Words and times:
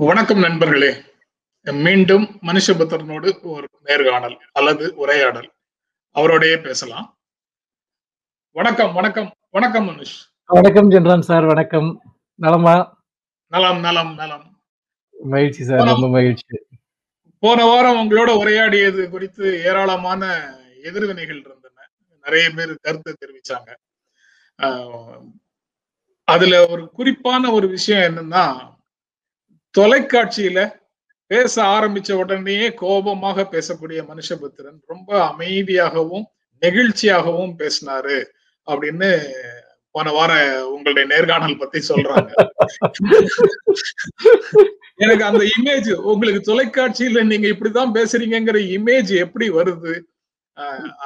வணக்கம் 0.00 0.38
நண்பர்களே. 0.38 1.02
மீண்டும் 1.60 2.38
மனுஷபுத்திரனோடு 2.42 3.42
ஒரு 3.42 3.68
நேர்காணல் 3.80 4.40
அல்லது 4.52 4.94
உரையாடல். 4.94 5.52
அவரோடயே 6.14 6.62
பேசலாம். 6.62 7.18
வணக்கம் 8.50 8.92
வணக்கம் 8.92 9.34
வணக்கம் 9.50 9.88
மனுஷ். 9.88 10.14
வணக்கம் 10.44 10.90
ஜென்ரான் 10.90 11.20
சார் 11.20 11.44
வணக்கம். 11.44 12.16
நலமா? 12.34 13.02
நலம் 13.46 13.80
நலம் 13.80 14.14
நலம். 14.14 14.60
மகிழ்ச்சி 15.22 15.64
சார் 15.64 15.82
ரொம்ப 15.82 16.08
மகிழ்ச்சி. 16.08 16.58
போன 17.38 17.64
வாரம் 17.64 17.96
உங்களோட 17.96 18.36
உரையாடியது 18.38 19.10
குறித்து 19.10 19.64
ஏராளமான 19.64 20.54
எதிர்வினைகள் 20.84 21.40
இருந்தன. 21.40 21.90
நிறைய 22.22 22.50
பேர் 22.50 22.78
கருத்து 22.80 23.16
தெரிவிச்சாங்க. 23.20 23.74
அதுல 26.24 26.66
ஒரு 26.66 26.90
குறிப்பான 26.90 27.50
ஒரு 27.50 27.68
விஷயம் 27.68 28.16
என்னன்னா 28.16 28.76
தொலைக்காட்சியில 29.74 30.58
பேச 31.30 31.54
ஆரம்பிச்ச 31.62 32.10
உடனேயே 32.12 32.68
கோபமாக 32.74 33.44
பேசக்கூடிய 33.54 34.00
மனுஷபுத்திரன் 34.10 34.78
ரொம்ப 34.86 35.10
அமைதியாகவும் 35.30 36.26
நெகிழ்ச்சியாகவும் 36.62 37.54
பேசினாரு 37.60 38.18
அப்படின்னு 38.68 39.10
போன 39.94 40.10
வார 40.12 40.32
உங்களுடைய 40.72 41.04
நேர்காணல் 41.12 41.60
பத்தி 41.60 41.78
சொல்றாங்க. 41.88 42.30
எனக்கு 45.04 45.24
அந்த 45.24 45.44
இமேஜ் 45.56 45.90
உங்களுக்கு 46.12 46.40
தொலைக்காட்சியில 46.50 47.22
நீங்க 47.22 47.46
இப்படிதான் 47.48 47.94
பேசுறீங்கிற 47.96 48.58
இமேஜ் 48.76 49.12
எப்படி 49.24 49.48
வருது? 49.50 49.94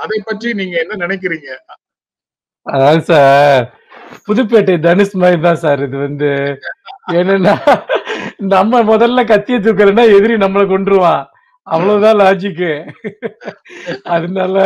அதை 0.02 0.18
பற்றி 0.24 0.48
நீங்க 0.60 0.76
என்ன 0.84 0.94
நினைக்கிறீங்க? 1.06 1.48
அதாவது 2.66 3.02
சார் 3.10 3.64
புதுப்பேட்டை 4.26 4.74
தனுஷ் 4.86 5.14
மாதிரி 5.22 5.40
தான் 5.46 5.60
சார் 5.64 5.82
இது 5.86 5.96
வந்து. 6.06 6.30
என்னன்னா 7.20 7.54
நம்ம 8.54 8.82
முதல்ல 8.90 9.20
கத்திய 9.30 9.56
தூக்கலன்னா 9.64 10.04
எதிரி 10.16 10.34
நம்மளை 10.44 10.64
கொண்டுருவான் 10.68 11.22
அவ்வளவுதான் 11.66 12.18
லாஜிக்கு 12.20 12.70
அதனால 14.14 14.56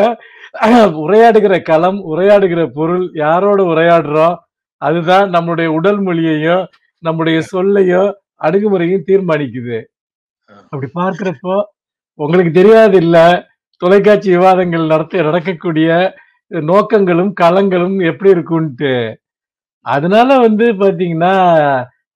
உரையாடுகிற 1.04 1.54
களம் 1.70 1.98
உரையாடுகிற 2.10 2.60
பொருள் 2.76 3.04
யாரோட 3.24 3.60
உரையாடுறோம்? 3.72 4.36
அதுதான் 4.82 5.26
நம்மளுடைய 5.34 5.68
உடல் 5.78 6.00
மொழியையும் 6.06 6.64
நம்முடைய 7.02 7.38
சொல்லையும் 7.52 8.08
அணுகுமுறையும் 8.46 9.06
தீர்மானிக்குது. 9.08 9.78
அப்படி 10.72 10.88
பார்க்கிறப்போ 11.00 11.56
உங்களுக்கு 12.18 12.52
தெரியாது 12.52 12.96
இல்ல 13.04 13.16
தொலைக்காட்சி 13.82 14.28
விவாதங்கள் 14.34 14.90
நடத்த 14.92 15.22
நடக்கக்கூடிய 15.28 15.88
நோக்கங்களும் 16.50 17.32
களங்களும் 17.40 17.96
எப்படி 18.10 18.30
இருக்கும்ட்டு 18.34 18.92
அதனால 19.86 20.38
வந்து 20.38 20.66
பாத்தீங்கன்னா 20.82 21.34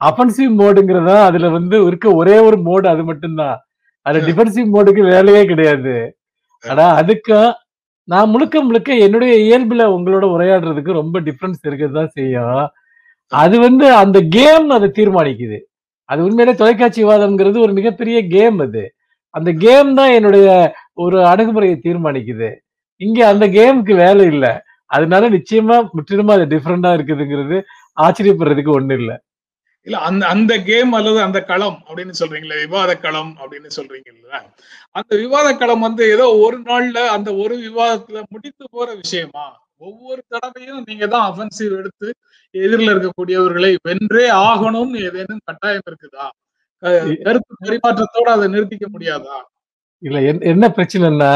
அஃபென்சிவ் 0.01 0.53
மோடுங்கிறதா 0.61 1.17
அதுல 1.29 1.49
வந்து 1.49 1.77
இருக்க 1.87 2.07
ஒரே 2.21 2.37
ஒரு 2.39 2.57
மோடு 2.69 2.87
அது 2.87 3.03
மட்டும்தான். 3.05 3.57
அது 4.07 4.19
டிஃபென்சிவ் 4.29 4.69
மோடுக்கு 4.75 5.03
வேலையே 5.15 5.43
கிடையாது. 5.45 5.95
ஆனா 6.65 6.87
அதுக்கும் 7.01 7.51
நான் 8.09 8.31
முழுக்க 8.31 8.57
முழுக்க 8.63 8.91
என்னுடைய 9.07 9.33
இயல்புல 9.47 9.83
உங்களோட 9.97 10.25
உரையாடுறதுக்கு 10.37 10.93
ரொம்ப 10.93 11.17
டிஃபரன்ஸ் 11.21 11.61
இருக்கதான் 11.69 12.15
செய்யும். 12.19 12.63
அது 13.33 13.57
வந்து 13.61 13.87
அந்த 14.03 14.19
கேம் 14.37 14.69
அதை 14.77 14.89
தீர்மானிக்குது. 14.99 15.59
அது 16.09 16.21
உண்மையிலே 16.25 16.55
தொலைக்காட்சி 16.55 17.01
விவாதம்ங்கிறது 17.05 17.59
ஒரு 17.67 17.73
மிகப்பெரிய 17.73 18.19
கேம் 18.29 18.59
அது. 18.59 18.83
அந்த 19.35 19.51
கேம் 19.65 19.91
தான் 19.95 20.11
என்னுடைய 20.11 20.49
ஒரு 20.95 21.19
அணுகுமுறையை 21.27 21.77
தீர்மானிக்குது. 21.85 22.51
இங்க 23.01 23.21
அந்த 23.29 23.45
கேமுக்கு 23.57 23.95
வேலை 24.05 24.25
இல்லை. 24.27 24.53
அதனால 24.91 25.25
நிச்சயமா 25.35 25.77
முற்றிலுமா 25.97 26.35
அது 26.37 26.47
டிஃப்ரெண்டா 26.53 26.91
இருக்குதுங்கிறது 26.97 27.57
ஆச்சரியப்படுறதுக்கு 27.97 28.73
ஒண்ணு 28.77 28.95
இல்ல. 29.01 29.13
இல்ல 29.87 29.99
அந்த 30.07 30.23
அந்த 30.33 30.53
கேம் 30.67 30.91
அல்லது 30.97 31.21
அந்த 31.27 31.39
களம் 31.51 31.79
அப்படின்னு 31.87 32.15
சொல்றீங்களே 32.19 32.57
விவாத 32.63 32.93
களம் 33.05 33.31
அப்படின்னு 33.41 33.71
சொல்றீங்கல்ல 33.77 34.33
அந்த 34.95 35.13
விவாத 35.23 35.49
களம் 35.61 35.85
வந்து 35.87 36.03
ஏதோ 36.15 36.27
ஒரு 36.43 36.59
நாள்ல 36.67 36.99
அந்த 37.15 37.31
ஒரு 37.43 37.55
விவாதத்துல 37.65 38.21
முடித்து 38.33 38.65
போற 38.75 38.89
விஷயமா? 39.01 39.47
ஒவ்வொரு 39.83 40.21
தடவையும் 40.33 40.83
நீங்க 40.89 41.05
தான் 41.13 41.27
அஃபென்சிவ் 41.29 41.73
எடுத்து 41.79 42.09
எதிரில் 42.55 42.93
இருக்கக்கூடியவர்களை 42.93 43.71
வென்றே 43.87 44.25
ஆகணும்னு 44.47 44.99
ஏதேனும் 45.09 45.43
கட்டாயம் 45.49 45.87
இருக்குதா? 45.89 46.27
கருத்து 47.25 47.55
பரிமாற்றத்தோட 47.63 48.29
அதை 48.37 48.47
நிறுத்திக்க 48.53 48.87
முடியாதா? 48.93 49.39
இல்ல 50.03 50.19
என்ன 50.53 50.65
பிரச்சனைன்னா 50.77 51.33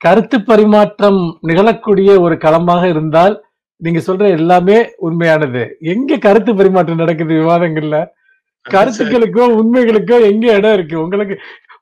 கருத்து 0.00 0.36
பரிமாற்றம் 0.50 1.20
நிகழக்கூடிய 1.48 2.10
ஒரு 2.24 2.34
களமாக 2.44 2.82
இருந்தால் 2.92 3.34
நீங்க 3.82 4.00
சொல்ற 4.06 4.24
எல்லாமே 4.38 4.76
உண்மையானது. 5.06 5.62
எங்க 5.92 6.18
கருத்து 6.26 6.52
பரிமாற்றம் 6.60 7.02
நடக்குது 7.02 7.32
விவாதங்கள்ல? 7.40 7.96
கருத்துக்களுக்கோ 8.66 9.44
உண்மைகளுக்கோ 9.60 10.16
எங்க 10.30 10.46
இடம் 10.58 10.76
இருக்கு? 10.78 10.96
உங்களுக்கு 11.04 11.34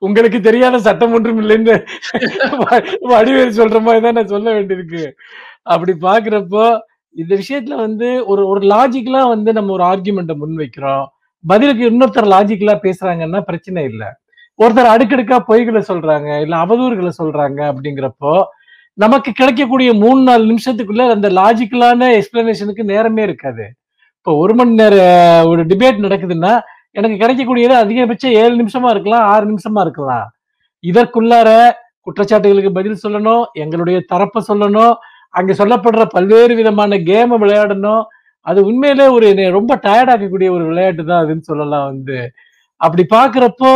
உங்களுக்கு 0.05 0.39
தெரியாத 0.47 0.79
சட்டம் 0.87 1.13
ஒன்றும் 1.17 1.39
இல்லைன்னு 1.43 1.75
வடிவேல் 3.11 3.57
சொல்ற 3.59 3.77
மாதிரி 3.85 4.01
தான் 4.05 4.17
நான் 4.19 4.33
சொல்ல 4.33 4.47
வேண்டியிருக்கு. 4.57 5.03
அப்படி 5.73 5.93
பாக்குறப்போ 6.07 6.65
இந்த 7.15 7.31
விஷயத்துல 7.41 7.77
வந்து 7.85 8.07
ஒரு 8.31 8.41
ஒரு 8.51 8.61
லாஜிக்கலா 8.73 9.21
வந்து 9.35 9.49
நம்ம 9.57 9.73
ஒரு 9.77 9.83
ஆர்குமெண்ட்டை 9.91 10.35
முன்வைக்கிறோம். 10.41 11.05
பதிலுக்கு 11.43 11.83
இன்னொருத்தர் 11.91 12.33
லாஜிக்கலா 12.35 12.75
பேசுறாங்கன்னா 12.85 13.41
பிரச்சனை 13.49 13.83
இல்லை. 13.91 14.09
ஒருத்தர் 14.59 14.93
அடுக்கடுக்கா 14.93 15.37
பொய்களை 15.49 15.81
சொல்றாங்க 15.89 16.29
இல்ல 16.43 16.55
அவதூறுகளை 16.65 17.11
சொல்றாங்க 17.21 17.59
அப்படிங்கிறப்போ 17.71 18.31
நமக்கு 19.03 19.29
கிடைக்கக்கூடிய 19.39 19.89
மூணு 20.03 20.21
நாலு 20.27 20.43
நிமிஷத்துக்குள்ள 20.51 21.03
அந்த 21.15 21.27
லாஜிக்கலான 21.39 22.07
எக்ஸ்பிளனேஷனுக்கு 22.19 22.83
நேரமே 22.93 23.21
இருக்காது. 23.27 23.65
இப்போ 24.19 24.31
ஒரு 24.43 24.53
மணி 24.59 24.73
நேரம் 24.79 25.49
ஒரு 25.49 25.61
டிபேட் 25.71 25.99
நடக்குதுன்னா 26.05 26.53
எனக்கு 26.97 27.17
கிடைக்கக்கூடியது 27.21 27.75
அதிகபட்சம் 27.83 28.37
ஏழு 28.41 28.53
நிமிஷமா 28.61 28.89
இருக்கலாம் 28.95 29.25
ஆறு 29.33 29.45
நிமிஷமா 29.51 29.81
இருக்கலாம். 29.85 30.25
இதற்குள்ளார 30.83 31.49
குற்றச்சாட்டுகளுக்கு 32.07 32.71
பதில் 32.79 33.01
சொல்லணும் 33.03 33.43
எங்களுடைய 33.63 33.97
தரப்பை 34.11 34.41
சொல்லணும் 34.49 34.93
அங்க 35.39 35.53
சொல்லப்படுற 35.61 36.03
பல்வேறு 36.15 36.53
விதமான 36.59 36.97
கேமை 37.09 37.37
விளையாடணும். 37.43 38.03
அது 38.45 38.59
உண்மையிலே 38.69 39.07
ஒரு 39.17 39.27
ரொம்ப 39.57 39.75
டயர்டாக்கக்கூடிய 39.85 40.49
ஒரு 40.57 40.63
விளையாட்டு 40.71 41.03
தான் 41.05 41.23
அதுன்னு 41.23 41.49
சொல்லலாம் 41.51 41.87
வந்து. 41.91 42.19
அப்படி 42.81 43.03
பாக்குறப்போ 43.15 43.71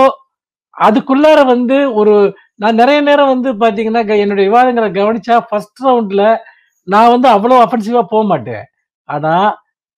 அதுக்குள்ளார 0.77 1.39
வந்து 1.53 1.77
ஒரு 1.99 2.13
நான் 2.55 2.79
நிறைய 2.81 2.99
நேரம் 3.01 3.31
வந்து 3.33 3.49
பாத்தீங்கன்னா 3.63 4.01
என்னுடைய 4.23 4.45
விவாதங்களை 4.49 4.89
கவனிச்சா 4.97 5.35
ஃபர்ஸ்ட் 5.47 5.81
ரவுண்ட்ல 5.87 6.23
நான் 6.87 7.11
வந்து 7.13 7.27
அவ்வளவு 7.35 7.63
அஃபென்சிவா 7.65 8.01
போக 8.13 8.23
மாட்டேன். 8.31 8.63
ஆனா 9.09 9.33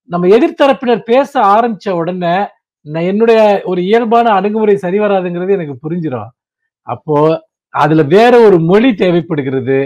நம்ம 0.09 0.29
எதிர்த்தரப்பினர் 0.37 1.01
பேச 1.11 1.31
ஆரம்பிச்ச 1.55 1.89
உடனே 2.01 2.35
நான் 2.85 3.09
என்னுடைய 3.11 3.39
ஒரு 3.71 3.81
இயல்பான 3.89 4.31
அணுகுமுறை 4.37 4.75
சரி 4.85 4.97
வராதுங்கிறது 5.03 5.55
எனக்கு 5.57 5.75
புரிஞ்சிடும் 5.83 6.31
அப்போ 6.87 7.17
அதுல 7.73 8.01
வேற 8.15 8.33
ஒரு 8.47 8.57
மொழி 8.71 8.89
தேவைப்படுகிறது. 9.03 9.77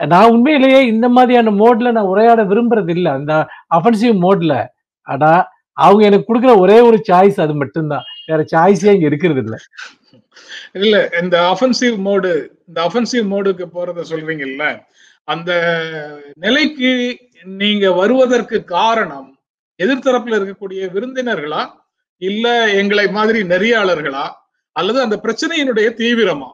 நான் 0.00 0.32
உண்மையிலேயே 0.34 0.80
இந்த 0.92 1.06
மாதிரியான 1.16 1.52
மோட்ல 1.62 1.92
நான் 1.96 2.10
உரையாட 2.12 2.40
விரும்புறது 2.50 2.92
இல்லை 2.96 3.10
அந்த 3.18 3.32
அஃபென்சிவ் 3.78 4.14
மோட்ல 4.24 4.54
ஆனா 5.06 5.30
அவங்க 5.76 6.02
எனக்கு 6.08 6.28
கொடுக்குற 6.28 6.54
ஒரே 6.64 6.78
ஒரு 6.88 6.98
சாய்ஸ் 7.08 7.38
அது 7.44 7.54
மட்டும்தான். 7.62 8.06
வேற 8.30 8.40
சாய்ஸே 8.54 8.94
இங்க 8.96 9.06
இருக்கிறது 9.10 9.42
இல்லை 9.44 9.58
இல்ல 10.72 11.10
இந்த 11.22 11.36
அஃபென்சிவ் 11.40 11.96
மோடு 12.06 12.48
இந்த 12.68 12.78
அஃபென்சிவ் 12.86 13.26
மோடுக்கு 13.32 13.66
போறத 13.74 14.04
சொல்றீங்கல்ல 14.10 14.80
அந்த 15.24 15.52
நிலைக்கு 16.34 17.18
நீங்க 17.44 17.92
வருவதற்கு 17.92 18.64
காரணம் 18.64 19.28
எதிர்த்தரப்புல 19.78 20.36
இருக்கக்கூடிய 20.38 20.80
விருந்தினர்களா? 20.94 21.62
இல்ல 22.18 22.70
எங்களை 22.70 23.06
மாதிரி 23.08 23.42
நெறியாளர்களா? 23.42 24.24
அல்லது 24.72 25.00
அந்த 25.00 25.20
பிரச்சனையினுடைய 25.22 25.88
தீவிரமா? 25.96 26.50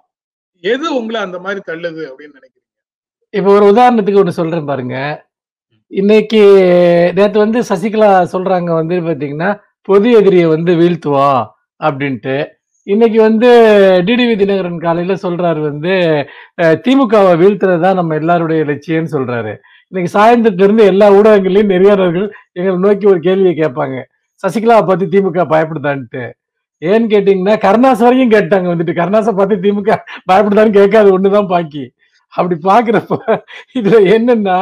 எது 0.61 0.97
உங்களை 0.97 1.21
அந்த 1.21 1.39
மாதிரி 1.39 1.61
தள்ளுது 1.67 2.03
அப்படின்னு 2.11 2.39
நினைக்கிறீங்க? 2.39 2.67
இப்ப 3.31 3.53
ஒரு 3.53 3.65
உதாரணத்துக்கு 3.73 4.23
ஒண்ணு 4.23 4.29
சொல்றேன் 4.29 4.65
பாருங்க. 4.65 5.27
இன்னைக்கு 5.87 6.41
நேற்று 7.15 7.39
வந்து 7.39 7.61
சசிகலா 7.61 8.11
சொல்றாங்க 8.33 8.71
வந்து 8.75 8.95
பாத்தீங்கன்னா 9.01 9.61
பொது 9.83 10.11
எதிரியை 10.11 10.47
வந்து 10.47 10.73
வீழ்த்துவோம் 10.73 11.43
அப்படின்ட்டு. 11.81 12.37
இன்னைக்கு 12.93 13.19
வந்து 13.27 13.49
டிடிவி 14.07 14.35
தினகரன் 14.41 14.85
காலையில 14.85 15.15
சொல்றாரு 15.23 15.61
வந்து 15.67 15.95
திமுகவை 16.85 17.33
வீழ்த்துறது 17.41 17.83
தான் 17.85 17.99
நம்ம 18.01 18.15
எல்லாருடைய 18.21 18.61
லட்சியம்னு 18.69 19.11
சொல்றாரு. 19.15 19.53
இன்னைக்கு 19.91 20.11
சாயந்தரத்துல 20.15 20.67
இருந்து 20.67 20.85
எல்லா 20.93 21.07
ஊடகங்களையும் 21.17 21.73
நெறியாளர்கள் 21.73 22.27
எங்களை 22.59 22.77
நோக்கி 22.85 23.07
ஒரு 23.13 23.21
கேள்வியை 23.27 23.53
கேட்பாங்க. 23.59 23.97
சசிகலாவை 24.45 24.85
பார்த்து 24.87 25.11
திமுக 25.15 25.45
பயப்படுதான்ட்டு. 25.53 26.23
ஏன்னு 26.83 27.11
கேட்டீங்கன்னா 27.13 27.57
கருணாஸ் 27.67 28.05
வரைக்கும் 28.07 28.33
கேட்டாங்க 28.37 28.69
வந்துட்டு 28.73 28.95
கருணாசை 29.01 29.35
பார்த்து 29.41 29.61
திமுக 29.67 29.99
பயப்படுதான்னு 30.31 30.75
கேட்காது 30.79 31.11
ஒண்ணுதான் 31.17 31.51
பாக்கி. 31.53 31.85
அப்படி 32.35 32.59
பாக்குறப்ப 32.71 33.21
இதுல 33.79 34.01
என்னன்னா 34.17 34.59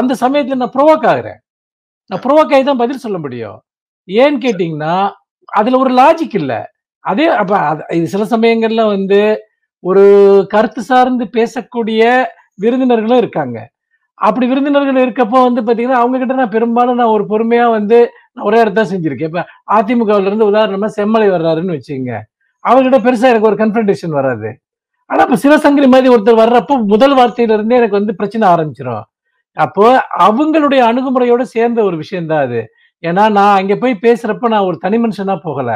அந்த 0.00 0.12
சமயத்துல 0.24 0.60
நான் 0.62 0.74
ப்ரொவோக் 0.78 1.06
ஆகுறேன். 1.12 1.38
நான் 2.10 2.24
ப்ரொவோக் 2.26 2.52
ஆகி 2.54 2.64
தான் 2.70 2.82
பதில் 2.84 3.04
சொல்ல 3.04 3.20
முடியும். 3.26 3.60
ஏன்னு 4.08 4.44
கேட்டீங்கன்னா 4.46 4.96
அதுல 5.60 5.78
ஒரு 5.84 5.92
லாஜிக் 6.00 6.38
இல்லை. 6.42 6.60
அதே 7.10 7.26
அப்ப 7.42 7.54
இது 7.98 8.06
சில 8.14 8.24
சமயங்கள்ல 8.34 8.82
வந்து 8.94 9.20
ஒரு 9.84 10.04
கருத்து 10.54 10.80
சார்ந்து 10.90 11.24
பேசக்கூடிய 11.36 12.02
விருந்தினர்களும் 12.62 13.20
இருக்காங்க. 13.22 13.58
அப்படி 14.18 14.44
விருந்தினர்கள் 14.50 15.02
இருக்கப்போ 15.04 15.38
வந்து 15.48 15.60
பாத்தீங்கன்னா 15.66 16.00
அவங்க 16.02 16.18
கிட்ட 16.20 16.34
நான் 16.40 16.54
பெரும்பாலும் 16.54 16.98
நான் 17.00 17.14
ஒரு 17.16 17.24
பொறுமையா 17.32 17.66
வந்து 17.76 17.98
நான் 18.34 18.46
ஒரே 18.48 18.58
இடத்த 18.64 18.84
செஞ்சிருக்கேன். 18.92 19.30
இப்ப 19.32 19.42
அதிமுகவுல 19.76 20.28
இருந்து 20.30 20.48
உதாரணமா 20.52 20.88
செம்மலை 20.98 21.28
வர்றாருன்னு 21.34 21.76
வச்சுங்க 21.76 22.12
அவர்கிட்ட 22.64 22.98
பெருசா 23.06 23.30
எனக்கு 23.32 23.50
ஒரு 23.50 23.58
கன்ஃபன்டேஷன் 23.62 24.16
வராது. 24.18 24.48
ஆனா 25.10 25.20
இப்ப 25.26 25.38
சிவசங்கரி 25.44 25.88
மாதிரி 25.94 26.08
ஒருத்தர் 26.14 26.42
வர்றப்போ 26.42 26.74
முதல் 26.94 27.14
வார்த்தையில 27.18 27.56
இருந்தே 27.58 27.78
எனக்கு 27.80 27.98
வந்து 28.00 28.14
பிரச்சனை 28.20 28.44
ஆரம்பிச்சிடும் 28.54 29.04
அப்போ 29.56 29.84
அவங்களுடைய 30.26 30.80
அணுகுமுறையோட 30.90 31.42
சேர்ந்த 31.54 31.78
ஒரு 31.88 31.96
விஷயம் 32.02 32.28
தான் 32.32 32.44
அது. 32.46 32.60
ஏன்னா 33.02 33.24
நான் 33.38 33.58
அங்க 33.60 33.74
போய் 33.82 34.02
பேசுறப்ப 34.06 34.50
நான் 34.54 34.66
ஒரு 34.70 34.76
தனி 34.84 34.96
மனுஷனா 35.04 35.36
போகல. 35.46 35.70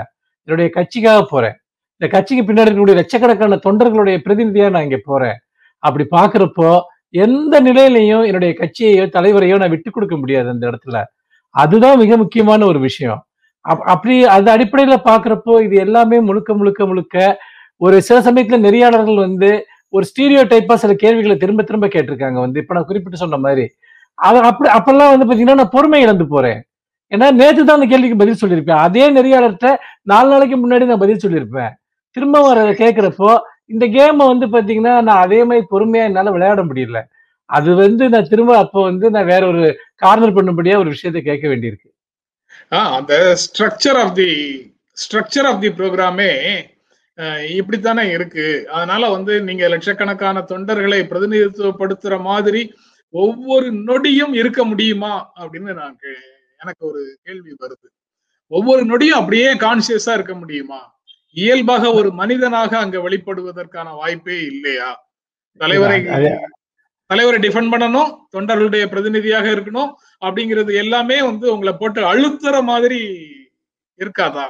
என்னுடைய 0.44 0.71
கட்சிக்காக 0.75 1.23
போறேன். 1.29 1.56
இந்த 1.97 2.19
கட்சிக்கு 2.19 2.53
பின்னாடி 2.53 2.56
இருக்கக்கூடிய 2.56 2.94
லட்சக்கணக்கான 2.94 3.56
தொண்டர்களுடைய 3.56 4.19
பிரதிநிதியா 4.25 4.71
நான் 4.71 4.83
இங்க 4.83 5.00
போறேன். 5.05 5.39
அப்படி 5.79 6.06
பாக்குறப்போ 6.11 6.81
எந்த 7.09 7.62
நிலையிலையும் 7.62 8.25
என்னுடைய 8.25 8.55
கட்சியையோ 8.59 9.09
தலைவரையோ 9.09 9.59
நான் 9.59 9.71
விட்டு 9.71 9.91
கொடுக்க 9.91 10.17
முடியாது 10.17 10.49
அந்த 10.49 10.71
இடத்துல. 10.71 11.05
அதுதான் 11.49 11.99
மிக 11.99 12.17
முக்கியமான 12.17 12.67
ஒரு 12.67 12.81
விஷயம். 12.81 13.25
அப்- 13.69 13.83
அப்படி 13.83 14.25
அது 14.25 14.56
அடிப்படையில 14.56 14.97
பாக்குறப்போ 15.05 15.62
இது 15.62 15.77
எல்லாமே 15.77 16.21
முழுக்க 16.21 16.55
முழுக்க 16.55 16.87
முழுக்க 16.87 17.41
ஒரு 17.77 18.03
சில 18.03 18.33
சமயத்துல 18.33 18.61
நெறியாளர்கள் 18.61 19.17
வந்து 19.17 19.67
ஒரு 19.89 20.06
ஸ்டீரியோ 20.06 20.44
டைப்பா 20.44 20.75
சில 20.75 20.94
கேள்விகளை 20.94 21.37
திரும்ப 21.37 21.62
திரும்ப 21.62 21.87
கேட்டிருக்காங்க 21.87 22.41
வந்து. 22.41 22.61
இப்ப 22.61 22.75
நான் 22.75 22.85
குறிப்பிட்டு 22.85 23.19
சொன்ன 23.19 23.37
மாதிரி. 23.37 23.71
அது 24.15 24.39
அப்படி 24.39 24.71
அப்பெல்லாம் 24.71 25.19
வந்து 25.19 25.27
பாத்தீங்கன்னா 25.27 25.55
நான் 25.55 25.69
பொறுமை 25.71 26.00
இழந்து 26.00 26.27
போறேன். 26.27 26.65
ஏன்னா 27.12 27.26
நேற்று 27.41 27.62
தான் 27.62 27.79
அந்த 27.79 27.88
கேள்விக்கு 27.93 28.20
பதில் 28.23 28.41
சொல்லியிருப்பேன். 28.43 28.82
அதே 28.87 29.05
நெறியாளர்கிட்ட 29.17 29.70
நாலு 30.12 30.29
நாளைக்கு 30.32 30.56
முன்னாடி 30.62 30.91
நான் 30.91 31.05
பதில் 31.05 31.23
சொல்லியிருப்பேன். 31.25 31.73
திரும்ப 32.17 32.41
வர 32.47 32.59
கேட்குறப்போ 32.82 33.31
இந்த 33.73 33.85
கேமை 33.97 34.25
வந்து 34.32 34.47
பார்த்தீங்கன்னா 34.55 34.94
நான் 35.09 35.23
அதே 35.25 35.41
மாதிரி 35.49 35.64
பொறுமையாக 35.73 36.09
என்னால் 36.11 36.35
விளையாட 36.37 36.62
முடியல. 36.70 37.00
அது 37.50 37.70
வந்து 37.82 38.05
நான் 38.12 38.31
திரும்ப 38.32 38.53
அப்போ 38.64 38.81
வந்து 38.91 39.06
நான் 39.14 39.31
வேற 39.32 39.43
ஒரு 39.53 39.64
கார்னர் 40.03 40.37
பண்ணும்படியா 40.37 40.76
ஒரு 40.82 40.93
விஷயத்தை 40.94 41.20
கேட்க 41.29 41.44
வேண்டியிருக்கு. 41.53 41.88
அந்த 42.99 43.15
structure 43.44 43.99
of 44.03 44.15
the 44.20 44.31
structure 44.97 45.49
of 45.50 45.62
the 45.65 45.70
ப்ரோக்ராமே 45.79 46.31
இப்படித்தானே 47.58 48.05
இருக்கு. 48.17 48.47
அதனால 48.76 49.08
வந்து 49.15 49.32
நீங்க 49.49 49.65
லட்சக்கணக்கான 49.73 50.44
தொண்டர்களை 50.53 51.00
பிரதிநிதித்துவப்படுத்துற 51.11 52.15
மாதிரி 52.31 52.62
ஒவ்வொரு 53.15 53.69
நொடியும் 53.88 54.35
இருக்க 54.41 54.61
முடியுமா? 54.70 55.15
அப்படின்னு 55.41 55.73
நான் 55.81 55.97
எனக்கு 56.62 56.87
ஒரு 56.87 57.19
கேள்வி 57.23 57.56
வருது. 57.61 57.88
ஒவ்வொரு 58.47 58.85
நொடியும் 58.85 59.19
அப்படியே 59.19 59.55
கான்சியஸா 59.55 60.14
இருக்க 60.14 60.35
முடியுமா? 60.35 61.00
இயல்பாக 61.32 61.93
ஒரு 61.93 62.12
மனிதனாக 62.12 62.79
அங்க 62.79 62.99
வெளிப்படுவதற்கான 62.99 63.94
வாய்ப்பே 63.94 64.41
இல்லையா? 64.41 65.11
தலைவரை 65.59 66.05
தலைவரை 67.06 67.49
டிஃபெண்ட் 67.49 67.73
பண்ணணும் 67.73 68.17
தொண்டர்களுடைய 68.37 68.87
பிரதிநிதியாக 68.87 69.49
இருக்கணும் 69.49 69.93
அப்படிங்கிறது 70.20 70.75
எல்லாமே 70.75 71.23
வந்து 71.23 71.53
உங்களை 71.53 71.75
போட்டு 71.79 72.03
அழுத்துற 72.03 72.62
மாதிரி 72.62 73.26
இருக்காதா? 73.99 74.44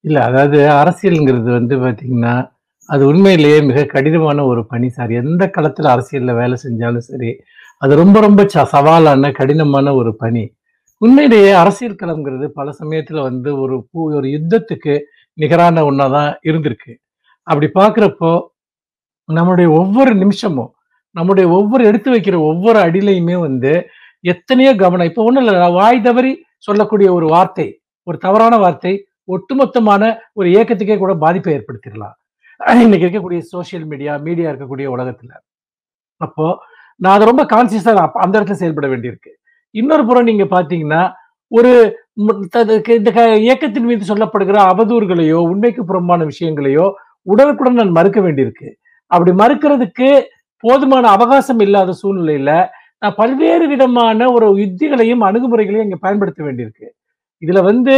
இல்ல 0.00 0.24
அதாவது 0.24 0.58
அரசியல்ங்கிறது 0.58 1.50
வந்து 1.50 1.76
பாத்தீங்கன்னா 1.76 2.50
அது 2.86 3.06
உண்மையிலேயே 3.06 3.60
மிக 3.60 3.84
கடினமான 3.84 4.44
ஒரு 4.44 4.66
பணி 4.66 4.88
சார். 4.88 5.10
எந்த 5.10 5.50
களத்துல 5.56 5.98
அரசியல்ல 5.98 6.34
வேலை 6.34 6.58
செஞ்சாலும் 6.62 6.98
சரி 6.98 7.40
அது 7.78 7.96
ரொம்ப 7.96 8.20
ரொம்ப 8.20 8.42
ச- 8.42 8.68
சவாலான 8.72 9.32
கடினமான 9.32 9.94
ஒரு 9.94 10.16
பணி. 10.16 10.55
உண்மையிலேயே 10.98 11.50
அரசியல் 11.50 11.94
களம்ங்கிறது 11.94 12.46
பல 12.46 12.70
சமயத்துல 12.80 13.22
வந்து 13.22 13.60
ஒரு 13.60 13.78
பூ- 13.78 13.86
ஒரு 13.90 14.20
யுத்தத்துக்கு 14.20 15.00
நிகரான 15.32 15.90
ஒன்னாதான் 15.90 16.34
இருந்திருக்கு. 16.42 16.96
அப்படி 17.42 17.70
பாக்குறப்போ 17.74 18.46
நம்மளுடைய 19.32 19.68
ஒவ்வொரு 19.68 20.14
நிமிஷமும் 20.14 20.74
நம்முடைய 21.10 21.48
ஒவ்வொரு 21.48 21.84
எடுத்து 21.84 22.12
வைக்கிற 22.12 22.38
ஒவ்வொரு 22.38 22.78
அடியிலையுமே 22.78 23.38
வந்து 23.38 23.86
எத்தனையோ 24.20 24.74
கவனம் 24.74 25.06
இப்போ 25.06 25.24
ஒன்றும் 25.24 25.46
இல்லை 25.46 25.70
வாய் 25.70 26.00
தவறி 26.00 26.44
சொல்லக்கூடிய 26.58 27.12
ஒரு 27.12 27.26
வார்த்தை 27.26 27.80
ஒரு 28.02 28.18
தவறான 28.18 28.56
வார்த்தை 28.56 29.06
ஒட்டுமொத்தமான 29.26 30.16
ஒரு 30.32 30.48
இயக்கத்துக்கே 30.48 30.98
கூட 30.98 31.14
பாதிப்பை 31.14 31.54
ஏற்படுத்திடலாம். 31.54 32.12
இன்னைக்கு 32.80 33.08
இருக்கக்கூடிய 33.08 33.38
சோஷியல் 33.38 33.84
மீடியா 33.84 34.16
மீடியா 34.16 34.50
இருக்கக்கூடிய 34.50 34.86
உலகத்துல. 34.96 35.30
அப்போ 36.16 36.58
நான் 36.96 37.20
அதை 37.20 37.26
ரொம்ப 37.26 37.44
கான்சியஸா 37.44 38.08
அந்த 38.12 38.40
இடத்துல 38.40 38.52
செயல்பட 38.52 38.86
வேண்டியிருக்கு. 38.86 39.35
இன்னொரு 39.76 40.06
புறம் 40.06 40.24
நீங்க 40.24 40.44
பாத்தீங்கன்னா 40.44 41.02
ஒரு 41.52 41.72
இந்த 42.94 43.10
க- 43.12 43.38
இயக்கத்தின் 43.38 43.84
மீது 43.84 44.14
சொல்லப்படுகிற 44.14 44.58
அவதூறுகளையோ 44.70 45.38
உண்மைக்கு 45.50 45.82
புறம்பான 45.84 46.24
விஷயங்களையோ 46.24 46.86
உடனுக்குடன் 47.26 47.74
நான் 47.74 47.96
மறுக்க 47.98 48.18
வேண்டியிருக்கு. 48.20 48.68
அப்படி 49.10 49.30
மறுக்கிறதுக்கு 49.32 50.08
போதுமான 50.64 51.08
அவகாசம் 51.08 51.60
இல்லாத 51.60 51.94
சூழ்நிலையில 52.02 52.50
நான் 52.98 53.16
பல்வேறு 53.16 53.68
விதமான 53.68 54.32
ஒரு 54.32 54.46
யுத்திகளையும் 54.54 55.24
அணுகுமுறைகளையும் 55.28 55.86
இங்க 55.86 55.96
பயன்படுத்த 56.00 56.44
வேண்டியிருக்கு. 56.44 56.86
இதுல 57.42 57.62
வந்து 57.62 57.94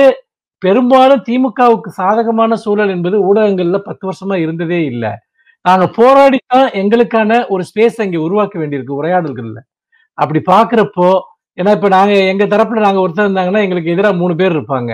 பெரும்பாலும் 0.63 1.25
திமுகவுக்கு 1.29 1.91
சாதகமான 1.91 2.55
சூழல் 2.55 2.89
என்பது 2.89 3.17
ஊடகங்கள்ல 3.29 3.79
பத்து 3.79 4.05
வருஷமா 4.09 4.37
இருந்ததே 4.37 4.85
இல்லை. 4.85 5.13
நாங்க 5.65 5.87
போராடித்தான் 5.99 6.69
எங்களுக்கான 6.81 7.47
ஒரு 7.49 7.63
ஸ்பேஸ் 7.69 7.99
அங்கே 7.99 8.17
உருவாக்க 8.17 8.55
வேண்டியிருக்கு 8.59 8.99
உரையாடல்கள்ல. 9.01 9.59
அப்படி 10.19 10.41
பாக்குறப்போ 10.47 11.11
ஏன்னா 11.59 11.71
இப்ப 11.77 11.89
நாங்க 11.89 12.15
எங்க 12.33 12.45
தரப்புல 12.45 12.85
நாங்க 12.87 13.01
ஒருத்தர் 13.05 13.29
இருந்தாங்கன்னா 13.29 13.63
எங்களுக்கு 13.67 13.93
எதிராக 13.95 14.15
மூணு 14.15 14.35
பேர் 14.37 14.55
இருப்பாங்க. 14.59 14.93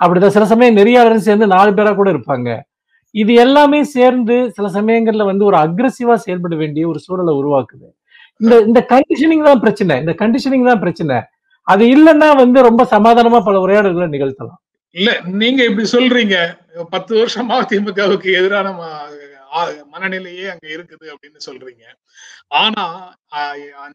அப்படிதான் 0.00 0.34
சில 0.36 0.44
சமயம் 0.44 0.76
நெறியாளரும் 0.76 1.26
சேர்ந்து 1.28 1.46
நாலு 1.46 1.70
பேரா 1.70 1.94
கூட 1.94 2.10
இருப்பாங்க. 2.14 2.48
இது 3.14 3.32
எல்லாமே 3.34 3.80
சேர்ந்து 3.96 4.36
சில 4.56 4.66
சமயங்கள்ல 4.68 5.24
வந்து 5.24 5.44
ஒரு 5.44 5.56
அக்ரஸிவா 5.56 6.14
செயல்பட 6.14 6.54
வேண்டிய 6.56 6.88
ஒரு 6.88 6.98
சூழலை 6.98 7.32
உருவாக்குது. 7.40 7.86
இந்த 8.40 8.54
இந்த 8.68 8.80
கண்டிஷனிங் 8.92 9.44
தான் 9.44 9.60
பிரச்சனை. 9.60 9.94
இந்த 10.00 10.12
கண்டிஷனிங் 10.22 10.68
தான் 10.70 10.82
பிரச்சனை. 10.84 11.16
அது 11.66 11.84
இல்லைன்னா 11.96 12.28
வந்து 12.36 12.58
ரொம்ப 12.62 12.82
சமாதானமா 12.90 13.40
பல 13.44 13.58
உரையாடல்களை 13.66 14.08
நிகழ்த்தலாம். 14.16 14.60
இல்ல 14.94 15.10
நீங்க 15.24 15.60
இப்படி 15.64 15.88
சொல்றீங்க. 15.92 16.36
பத்து 16.90 17.12
வருஷமா 17.20 17.56
திமுகவுக்கு 17.70 18.28
எதிரான 18.40 18.68
மனநிலையே 19.92 20.44
அங்க 20.52 20.66
இருக்குது 20.76 21.06
அப்படின்னு 21.12 21.40
சொல்றீங்க. 21.46 21.84
ஆனா 22.60 22.84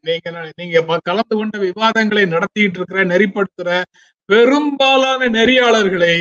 நீங்க 0.08 0.30
நீங்க 0.62 1.00
கலந்து 1.10 1.36
கொண்ட 1.40 1.58
விவாதங்களை 1.68 2.26
நடத்திட்டு 2.36 2.80
இருக்கிற 2.80 3.04
நெறிப்படுத்துற 3.14 3.70
பெரும்பாலான 4.30 5.28
நெறியாளர்களை 5.38 6.16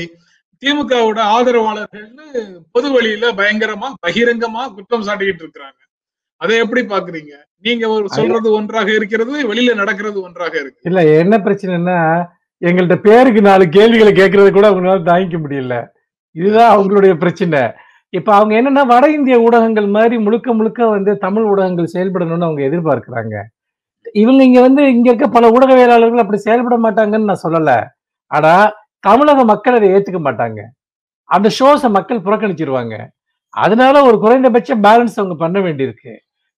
திமுகவோட 0.62 1.20
ஆதரவாளர்கள்னு 1.36 2.26
பொது 2.74 2.88
வழியில 2.92 3.32
பயங்கரமா 3.40 3.88
பகிரங்கமா 4.06 4.62
குற்றம் 4.74 5.06
சாட்டிக்கிட்டு 5.06 5.42
இருக்கிறாங்க. 5.44 5.80
அதை 6.40 6.54
எப்படி 6.62 6.82
பாக்குறீங்க? 6.92 7.32
நீங்க 7.66 7.84
ஒரு 7.96 8.06
சொல்றது 8.18 8.48
ஒன்றாக 8.52 8.88
இருக்கிறது 8.92 9.34
வெளியில 9.50 9.74
நடக்கிறது 9.74 10.18
ஒன்றாக 10.22 10.54
இருக்கு 10.60 10.88
இல்ல 10.90 11.02
என்ன 11.22 11.34
பிரச்சனைன்னா 11.46 11.98
எங்கள்ட்ட 12.62 12.96
பேருக்கு 13.06 13.40
நாலு 13.48 13.64
கேள்விகளை 13.76 14.12
கேட்கறது 14.20 14.50
கூட 14.56 14.66
அவங்களால 14.70 15.04
தாங்கிக்க 15.10 15.38
முடியல. 15.44 15.76
இதுதான் 16.36 16.72
அவங்களுடைய 16.76 17.12
பிரச்சனை. 17.22 17.60
இப்ப 18.14 18.34
அவங்க 18.34 18.54
என்னன்னா 18.62 18.86
வட 18.86 19.10
இந்திய 19.10 19.40
ஊடகங்கள் 19.40 19.86
மாதிரி 19.86 20.18
முழுக்க 20.18 20.52
முழுக்க 20.52 20.86
வந்து 20.86 21.18
தமிழ் 21.18 21.42
ஊடகங்கள் 21.42 21.88
செயல்படணும்னு 21.92 22.42
அவங்க 22.42 22.62
எதிர்பார்க்கிறாங்க. 22.62 23.34
இவங்க 24.12 24.44
இங்க 24.44 24.60
வந்து 24.60 24.94
இங்க 24.94 25.12
இருக்க 25.12 25.28
பல 25.28 25.50
ஊடகவியலாளர்கள் 25.50 26.18
அப்படி 26.18 26.38
செயல்பட 26.38 26.76
மாட்டாங்கன்னு 26.76 27.24
நான் 27.24 27.42
சொல்லல. 27.42 27.84
ஆனா 28.26 28.72
தமிழக 29.00 29.44
மக்கள் 29.44 29.74
அதை 29.74 29.88
ஏத்துக்க 29.90 30.20
மாட்டாங்க. 30.20 30.60
அந்த 31.24 31.50
ஷோஸை 31.60 31.90
மக்கள் 31.90 32.20
புறக்கணிச்சிருவாங்க. 32.20 33.06
அதனால 33.48 34.04
ஒரு 34.04 34.18
குறைந்தபட்ச 34.18 34.76
பேலன்ஸ் 34.76 35.16
அவங்க 35.16 35.34
பண்ண 35.34 35.60
வேண்டியிருக்கு. 35.60 36.16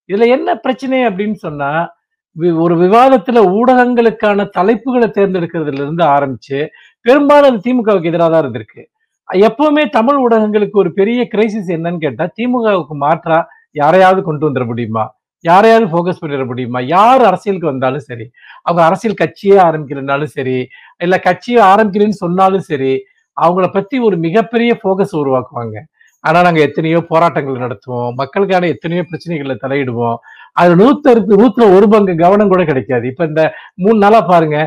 இதுல 0.08 0.26
என்ன 0.26 0.54
பிரச்சனை 0.54 1.06
அப்படின்னு 1.06 1.34
சொன்னா 1.34 1.94
வி- 2.38 2.60
ஒரு 2.60 2.76
விவாதத்துல 2.76 3.40
ஊடகங்களுக்கான 3.48 4.48
தலைப்புகளை 4.58 5.10
தேர்ந்தெடுக்கிறதுல 5.10 5.72
இருந்து 5.72 6.04
ஆரம்பிச்சு 6.04 6.66
பெரும்பாலும் 7.00 7.54
அது 7.54 7.72
திமுகவுக்கு 7.72 8.04
எதிராக 8.04 8.40
தான் 8.40 8.50
இருந்திருக்கு. 8.50 8.84
எப்பவுமே 9.28 9.88
தமிழ் 9.90 10.18
ஊடகங்களுக்கு 10.24 10.76
ஒரு 10.82 10.92
பெரிய 10.92 11.28
கிரைசிஸ் 11.34 11.70
என்னன்னு 11.76 11.98
கேட்டா 11.98 12.24
திமுகவுக்கு 12.36 12.94
மாற்றா 13.04 13.38
யாரையாவது 13.72 14.20
கொண்டு 14.22 14.48
வந்துட 14.48 14.66
முடியுமா? 14.66 15.04
யாரையாவது 15.44 15.86
ஃபோக்கஸ் 15.92 16.20
பண்ணிட 16.22 16.44
முடியுமா? 16.46 16.80
யார் 16.80 17.22
அரசியலுக்கு 17.22 17.70
வந்தாலும் 17.70 18.04
சரி 18.10 18.26
அவங்க 18.62 18.82
அரசியல் 18.84 19.20
கட்சியே 19.22 19.56
ஆரம்பிக்கிறனாலும் 19.68 20.32
சரி 20.36 20.56
இல்ல 20.98 21.18
கட்சியை 21.18 21.60
ஆரம்பிக்கிறேன்னு 21.64 22.22
சொன்னாலும் 22.24 22.64
சரி 22.70 22.92
அவங்கள 23.36 23.66
பத்தி 23.72 23.98
ஒரு 23.98 24.16
மிகப்பெரிய 24.16 24.72
ஃபோக்கஸ் 24.80 25.14
உருவாக்குவாங்க. 25.22 25.76
ஆனா 26.20 26.42
நாங்க 26.42 26.60
எத்தனையோ 26.60 27.00
போராட்டங்கள் 27.08 27.62
நடத்துவோம். 27.64 28.12
மக்களுக்கான 28.14 28.66
எத்தனையோ 28.66 29.02
பிரச்சனைகளை 29.10 29.56
தலையிடுவோம். 29.64 30.16
அது 30.52 30.72
நூத்தருக்கு 30.76 31.40
நூத்துல 31.42 31.64
ஒரு 31.76 31.88
பங்கு 31.88 32.14
கவனம் 32.16 32.48
கூட 32.48 32.64
கிடைக்காது. 32.64 33.06
இப்ப 33.06 33.24
இந்த 33.24 33.42
மூணு 33.74 33.98
நாளா 33.98 34.20
பாருங்க 34.20 34.58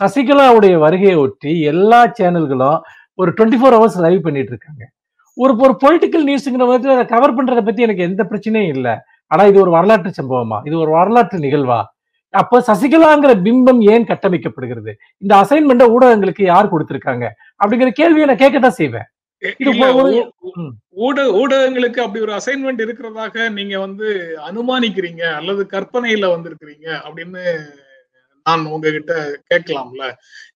சசிகலாவுடைய 0.00 0.74
வருகையை 0.78 1.16
ஒட்டி 1.16 1.60
எல்லா 1.72 2.00
சேனல்களும் 2.20 2.78
ஒரு 3.18 3.30
டுவெண்ட்டி 3.36 3.58
ஃபோர் 3.60 3.76
ஹவர்ஸ் 3.76 3.98
லைவ் 4.06 4.20
பண்ணிட்டு 4.26 4.52
இருக்காங்க 4.54 4.84
ஒரு 5.36 5.52
ஒரு 5.64 5.74
பொலிட்டிக்கல் 5.82 6.24
நியூஸுங்கிற 6.28 6.64
மாதிரி 6.70 6.92
அதை 6.96 7.04
கவர் 7.12 7.36
பண்றதை 7.36 7.62
பத்தி 7.66 7.84
எனக்கு 7.86 8.06
எந்த 8.08 8.22
பிரச்சனையும் 8.30 8.72
இல்லை. 8.74 8.94
ஆனா 9.30 9.42
இது 9.50 9.58
ஒரு 9.64 9.70
வரலாற்று 9.76 10.10
சம்பவமா? 10.18 10.58
இது 10.68 10.76
ஒரு 10.78 10.90
வரலாற்று 10.98 11.38
நிகழ்வா? 11.44 11.78
அப்ப 12.34 12.60
சசிகலாங்கிற 12.68 13.32
பிம்பம் 13.46 13.80
ஏன் 13.92 14.06
கட்டமைக்கப்படுகிறது? 14.10 14.92
இந்த 15.22 15.32
அசைன்மெண்ட்டை 15.42 15.86
ஊடகங்களுக்கு 15.94 16.44
யார் 16.44 16.72
கொடுத்திருக்காங்க? 16.72 17.26
அப்படிங்கிற 17.60 17.90
கேள்வியை 18.00 18.26
நான் 18.28 18.42
கேட்கத்தான் 18.42 18.78
செய்வேன். 18.80 19.08
ஊடக 21.06 21.26
ஊடகங்களுக்கு 21.40 22.00
அப்படி 22.04 22.22
ஒரு 22.26 22.34
அசைன்மெண்ட் 22.38 22.84
இருக்கிறதாக 22.86 23.48
நீங்க 23.58 23.74
வந்து 23.86 24.06
அனுமானிக்கிறீங்க 24.48 25.22
அல்லது 25.38 25.64
கற்பனையில 25.74 26.30
வந்திருக்கிறீங்க 26.34 26.86
அப்படின்னு 27.06 27.42
நான் 28.46 28.64
உங்ககிட்ட 28.74 29.12
கேட்கலாம்ல. 29.52 30.04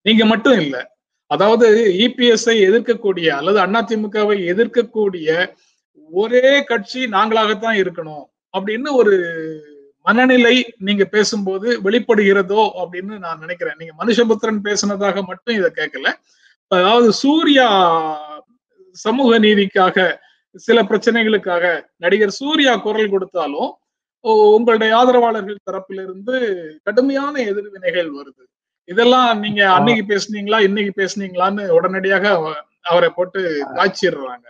நீங்க 0.07 0.25
மட்டும் 0.25 0.57
இல்ல. 0.63 0.77
அதாவது 1.31 1.67
இபிஎஸ்ஐ 2.05 2.55
எதிர்க்கக்கூடிய 2.67 3.27
அல்லது 3.39 3.59
அதிமுகவை 3.65 4.37
எதிர்க்கக்கூடிய 4.51 5.27
ஒரே 6.11 6.49
கட்சி 6.63 7.01
நாங்களாகத்தான் 7.15 7.77
இருக்கணும் 7.81 8.25
அப்படின்னு 8.53 8.89
ஒரு 8.91 9.15
மனநிலை 10.05 10.55
நீங்க 10.77 11.03
பேசும்போது 11.05 11.67
வெளிப்படுகிறதோ 11.81 12.61
அப்படின்னு 12.81 13.13
நான் 13.19 13.39
நினைக்கிறேன். 13.39 13.77
நீங்க 13.79 13.93
மனுஷபுத்திரன் 14.01 14.61
பேசுனதாக 14.67 15.25
மட்டும் 15.27 15.55
இதை 15.55 15.69
கேட்கல. 15.75 16.07
அதாவது 16.71 17.09
சூர்யா 17.13 17.67
சமூக 18.95 19.39
நீதிக்காக 19.39 19.97
சில 20.65 20.81
பிரச்சனைகளுக்காக 20.83 21.65
நடிகர் 21.97 22.37
சூர்யா 22.39 22.73
குரல் 22.75 23.09
கொடுத்தாலும் 23.09 23.69
உங்களுடைய 24.55 24.91
ஆதரவாளர்கள் 24.97 25.65
தரப்பிலிருந்து 25.69 26.35
கடுமையான 26.83 27.33
எதிர்வினைகள் 27.51 28.09
வருது. 28.17 28.43
இதெல்லாம் 28.91 29.29
நீங்க 29.43 29.61
அன்னைக்கு 29.77 30.03
பேசுனீங்களா 30.11 30.59
இன்னைக்கு 30.67 30.93
பேசுனீங்களான்னு 31.01 31.63
உடனடியாக 31.77 32.25
அவரை 32.91 33.09
போட்டு 33.17 33.39
காய்ச்சிடுறாங்க. 33.77 34.45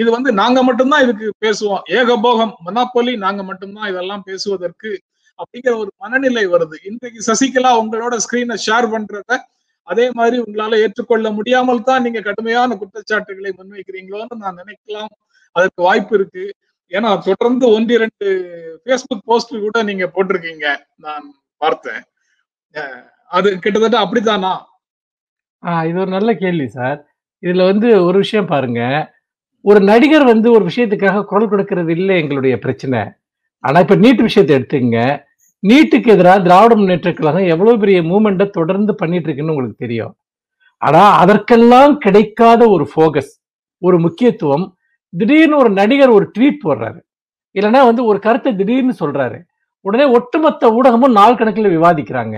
இது 0.00 0.08
வந்து 0.16 0.30
நாங்க 0.40 0.58
மட்டும்தான் 0.68 1.04
இதுக்கு 1.04 1.26
பேசுவோம். 1.44 1.82
ஏகபோகம் 1.98 2.54
மனாப்பொலி 2.66 3.12
நாங்க 3.24 3.42
மட்டும்தான் 3.50 3.90
இதெல்லாம் 3.92 4.24
பேசுவதற்கு 4.28 4.90
அப்படிங்கிற 5.38 5.72
ஒரு 5.82 5.90
மனநிலை 6.02 6.44
வருது. 6.54 6.76
இன்றைக்கு 6.90 7.20
சசிகலா 7.28 7.70
உங்களோட 7.82 8.16
ஸ்கிரீனை 8.24 8.56
ஷேர் 8.66 8.86
பண்றத 8.94 9.38
அதே 9.88 10.06
மாதிரி 10.18 10.36
உங்களால 10.44 10.76
ஏற்றுக்கொள்ள 10.84 11.30
முடியாமல் 11.38 11.86
தான் 11.88 12.04
நீங்க 12.04 12.20
கடுமையான 12.28 12.76
குற்றச்சாட்டுகளை 12.82 13.50
முன்வைக்கிறீங்களோன்னு 13.56 14.36
நான் 14.44 14.60
நினைக்கலாம். 14.62 15.10
அதற்கு 15.56 15.80
வாய்ப்பு 15.88 16.14
இருக்கு. 16.18 16.44
ஏன்னா 16.92 17.10
தொடர்ந்து 17.28 17.66
ஒன்றிரண்டு 17.76 18.28
ஃபேஸ்புக் 18.84 19.26
போஸ்ட் 19.30 19.54
கூட 19.66 19.82
நீங்க 19.90 20.06
போட்டிருக்கீங்க. 20.14 20.66
நான் 21.04 21.26
பார்த்தேன். 21.64 22.02
அது 23.30 23.48
கிட்டத்தட்ட 23.58 23.96
அப்படித்தானா? 24.04 24.52
இது 25.88 25.98
ஒரு 26.04 26.10
நல்ல 26.16 26.30
கேள்வி 26.42 26.68
சார். 26.76 26.98
இதுல 27.42 27.64
வந்து 27.70 27.88
ஒரு 28.06 28.16
விஷயம் 28.24 28.50
பாருங்க. 28.52 28.80
ஒரு 29.64 29.80
நடிகர் 29.90 30.24
வந்து 30.32 30.48
ஒரு 30.56 30.64
விஷயத்துக்காக 30.70 31.22
குரல் 31.30 31.50
கொடுக்கறது 31.52 31.90
இல்லை 31.98 32.14
எங்களுடைய 32.22 32.54
பிரச்சனை. 32.64 33.00
ஆனா 33.64 33.78
இப்ப 33.84 33.96
நீட் 34.04 34.22
விஷயத்தை 34.28 34.54
எடுத்துங்க 34.58 34.98
நீட்டுக்கு 35.62 36.08
எதிராக 36.14 36.40
திராவிட 36.46 36.72
முன்னேற்ற 36.78 37.10
கழகம் 37.18 37.50
எவ்வளவு 37.54 37.76
பெரிய 37.82 37.98
மூமெண்ட்டை 38.02 38.46
தொடர்ந்து 38.50 38.92
பண்ணிட்டு 38.94 39.28
இருக்குன்னு 39.28 39.54
உங்களுக்கு 39.54 39.84
தெரியும். 39.84 40.12
ஆனா 40.82 41.02
அதற்கெல்லாம் 41.22 41.94
கிடைக்காத 42.04 42.62
ஒரு 42.74 42.84
ஃபோகஸ் 42.92 43.30
ஒரு 43.82 43.96
முக்கியத்துவம் 44.06 44.66
திடீர்னு 45.12 45.56
ஒரு 45.62 45.70
நடிகர் 45.80 46.16
ஒரு 46.18 46.26
ட்வீட் 46.38 46.64
போடுறாரு. 46.66 47.00
இல்லைன்னா 47.56 47.80
வந்து 47.90 48.02
ஒரு 48.10 48.18
கருத்தை 48.26 48.52
திடீர்னு 48.60 48.94
சொல்றாரு. 49.02 49.38
உடனே 49.84 50.06
ஒட்டுமொத்த 50.18 50.70
ஊடகமும் 50.78 51.16
நாள் 51.20 51.38
கணக்கில் 51.40 51.74
விவாதிக்கிறாங்க. 51.76 52.36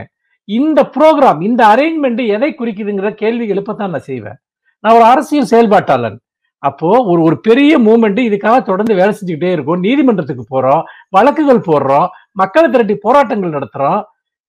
இந்த 0.49 0.91
ப்ரோக்ராம் 0.97 1.41
இந்த 1.43 1.63
அரேஞ்ச்மெண்ட் 1.67 2.27
எதை 2.27 2.55
குறிக்குதுங்கிற 2.59 3.11
கேள்வி 3.15 3.53
எழுப்பத்தான் 3.53 3.93
நான் 3.95 4.09
செய்வேன். 4.11 4.39
நான் 4.85 4.95
ஒரு 4.95 5.05
அரசியல் 5.05 5.51
செயல்பாட்டாளன். 5.51 6.17
அப்போ 6.63 7.03
ஒரு 7.03 7.23
ஒரு 7.23 7.37
பெரிய 7.41 7.79
மூமெண்ட் 7.79 8.21
இதுக்காக 8.29 8.63
தொடர்ந்து 8.63 8.95
வேலை 8.95 9.13
செஞ்சுக்கிட்டே 9.19 9.51
இருக்கும். 9.53 9.81
நீதிமன்றத்துக்கு 9.81 10.45
போறோம். 10.55 10.83
வழக்குகள் 11.09 11.67
போடுறோம். 11.69 12.07
மக்களை 12.33 12.71
திரட்டி 12.71 12.95
போராட்டங்கள் 12.97 13.57
நடத்துறோம். 13.57 14.01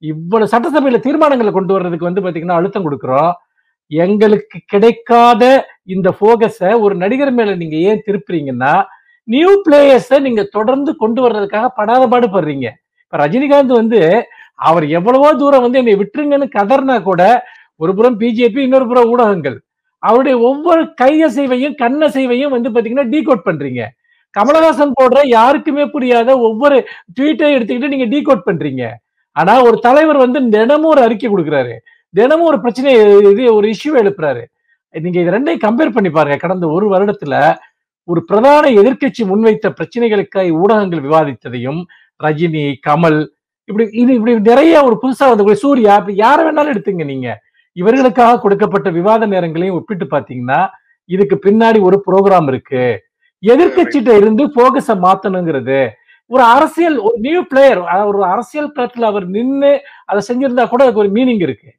இவ்வளவு 0.04 0.52
சட்டசபையில 0.54 0.98
தீர்மானங்களை 1.08 1.52
கொண்டு 1.52 1.74
வர்றதுக்கு 1.74 2.10
வந்து 2.10 2.22
பாத்தீங்கன்னா 2.22 2.58
அழுத்தம் 2.60 2.86
கொடுக்குறோம். 2.88 3.32
எங்களுக்கு 3.92 4.58
கிடைக்காத 4.66 5.44
இந்த 5.84 6.10
போகஸை 6.20 6.74
ஒரு 6.74 6.96
நடிகர் 6.96 7.32
மேல 7.32 7.56
நீங்க 7.56 7.76
ஏன் 7.90 8.04
திருப்புறீங்கன்னா 8.08 8.74
நியூ 9.24 9.52
பிளேயர்ஸை 9.70 10.20
நீங்க 10.20 10.44
தொடர்ந்து 10.44 10.96
கொண்டு 10.96 11.22
வர்றதுக்காக 11.28 11.68
படாத 11.76 12.04
பாடுபடுறீங்க 12.08 12.68
இப்ப 13.04 13.18
ரஜினிகாந்த் 13.28 13.80
வந்து 13.82 14.00
அவர் 14.60 14.86
எவ்வளவோ 14.98 15.30
தூரம் 15.42 15.64
வந்து 15.66 15.80
என்னை 15.82 15.96
விட்டுருங்கன்னு 16.02 16.48
கதர்னா 16.58 16.96
கூட 17.10 17.22
ஒரு 17.82 17.92
புறம் 17.98 18.20
பிஜேபி 18.20 18.62
இன்னொரு 18.66 18.86
புறம் 18.88 19.10
ஊடகங்கள். 19.14 19.58
அவருடைய 20.04 20.36
ஒவ்வொரு 20.50 20.82
கையசைவையும் 21.02 21.76
கண்ணசைவையும் 21.82 22.54
வந்து 22.56 22.70
பாத்தீங்கன்னா 22.70 23.08
டீகோட் 23.14 23.48
பண்றீங்க. 23.50 23.84
கமலஹாசன் 24.36 24.98
போடுற 25.00 25.20
யாருக்குமே 25.38 25.84
புரியாத 25.94 26.30
ஒவ்வொரு 26.48 26.78
ட்வீட்டை 27.18 27.50
எடுத்துக்கிட்டு 27.56 27.94
நீங்க 27.94 28.08
டீகோட் 28.14 28.48
பண்றீங்க. 28.50 28.84
ஆனா 29.36 29.54
ஒரு 29.68 29.78
தலைவர் 29.88 30.20
வந்து 30.26 30.40
தினமும் 30.56 30.92
ஒரு 30.94 31.02
அறிக்கை 31.06 31.30
கொடுக்குறாரு. 31.30 31.74
தினமும் 32.14 32.50
ஒரு 32.52 32.60
பிரச்சனை 32.60 32.92
இது 33.32 33.44
ஒரு 33.56 33.68
இஷ்யூ 33.74 33.92
எழுப்புறாரு. 34.02 34.44
நீங்க 34.94 35.18
இது 35.22 35.34
ரெண்டையும் 35.36 35.64
கம்பேர் 35.66 35.96
பண்ணி 35.96 36.10
பாருங்க. 36.10 36.38
கடந்த 36.44 36.68
ஒரு 36.76 36.86
வருடத்துல 36.94 37.36
ஒரு 38.04 38.22
பிரதான 38.30 38.70
எதிர்க்கட்சி 38.82 39.24
முன்வைத்த 39.32 39.70
பிரச்சனைகளுக்காக 39.80 40.52
ஊடகங்கள் 40.62 41.02
விவாதித்ததையும் 41.08 41.82
ரஜினி 42.24 42.64
கமல் 42.88 43.20
இப்படி 43.70 43.86
இது 44.02 44.12
இப்படி 44.18 44.34
நிறைய 44.52 44.74
ஒரு 44.88 44.96
புதுசா 45.04 45.26
வந்து 45.32 45.62
சூர்யா 45.64 45.94
இப்படி 46.00 46.16
யாரை 46.26 46.42
வேணாலும் 46.48 46.74
எடுத்துங்க 46.74 47.06
நீங்க. 47.14 47.30
இவர்களுக்காக 47.78 48.40
கொடுக்கப்பட்ட 48.44 48.90
விவாத 48.98 49.24
நேரங்களையும் 49.34 49.78
ஒப்பிட்டு 49.80 50.06
பாத்தீங்கன்னா 50.14 50.60
இதுக்கு 51.10 51.36
பின்னாடி 51.46 51.80
ஒரு 51.88 51.98
ப்ரோக்ராம் 52.08 52.48
இருக்கு. 52.52 52.84
எதிர்கட்சிட்ட 53.44 54.12
இருந்து 54.22 54.44
போகஸ 54.60 54.96
மாத்தணுங்கிறது. 55.06 55.80
ஒரு 56.32 56.44
அரசியல் 56.54 56.98
ஒரு 57.08 57.18
நியூ 57.26 57.42
பிளேயர் 57.52 57.82
ஒரு 58.12 58.22
அரசியல் 58.34 58.74
களத்துல 58.78 59.10
அவர் 59.12 59.26
நின்று 59.36 59.72
அதை 60.12 60.22
செஞ்சிருந்தா 60.30 60.66
கூட 60.72 60.84
அதுக்கு 60.86 61.04
ஒரு 61.04 61.12
மீனிங் 61.18 61.44
இருக்கு. 61.48 61.70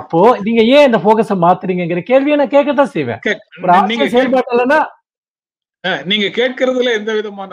அப்போ 0.00 0.20
நீங்க 0.46 0.62
ஏன் 0.76 0.86
இந்த 0.88 0.98
போகஸ 1.04 1.34
மாத்துறீங்கிற 1.44 2.00
கேள்வியை 2.12 2.38
நான் 2.40 2.54
கேட்கத்தான் 2.56 2.94
செய்வேன். 2.94 3.20
ஒரு 3.62 3.70
அரசியல் 3.76 4.32
நீங்க 6.10 6.28
கேட்கறதுல 6.40 6.94
எந்த 7.00 7.10
விதமான 7.18 7.52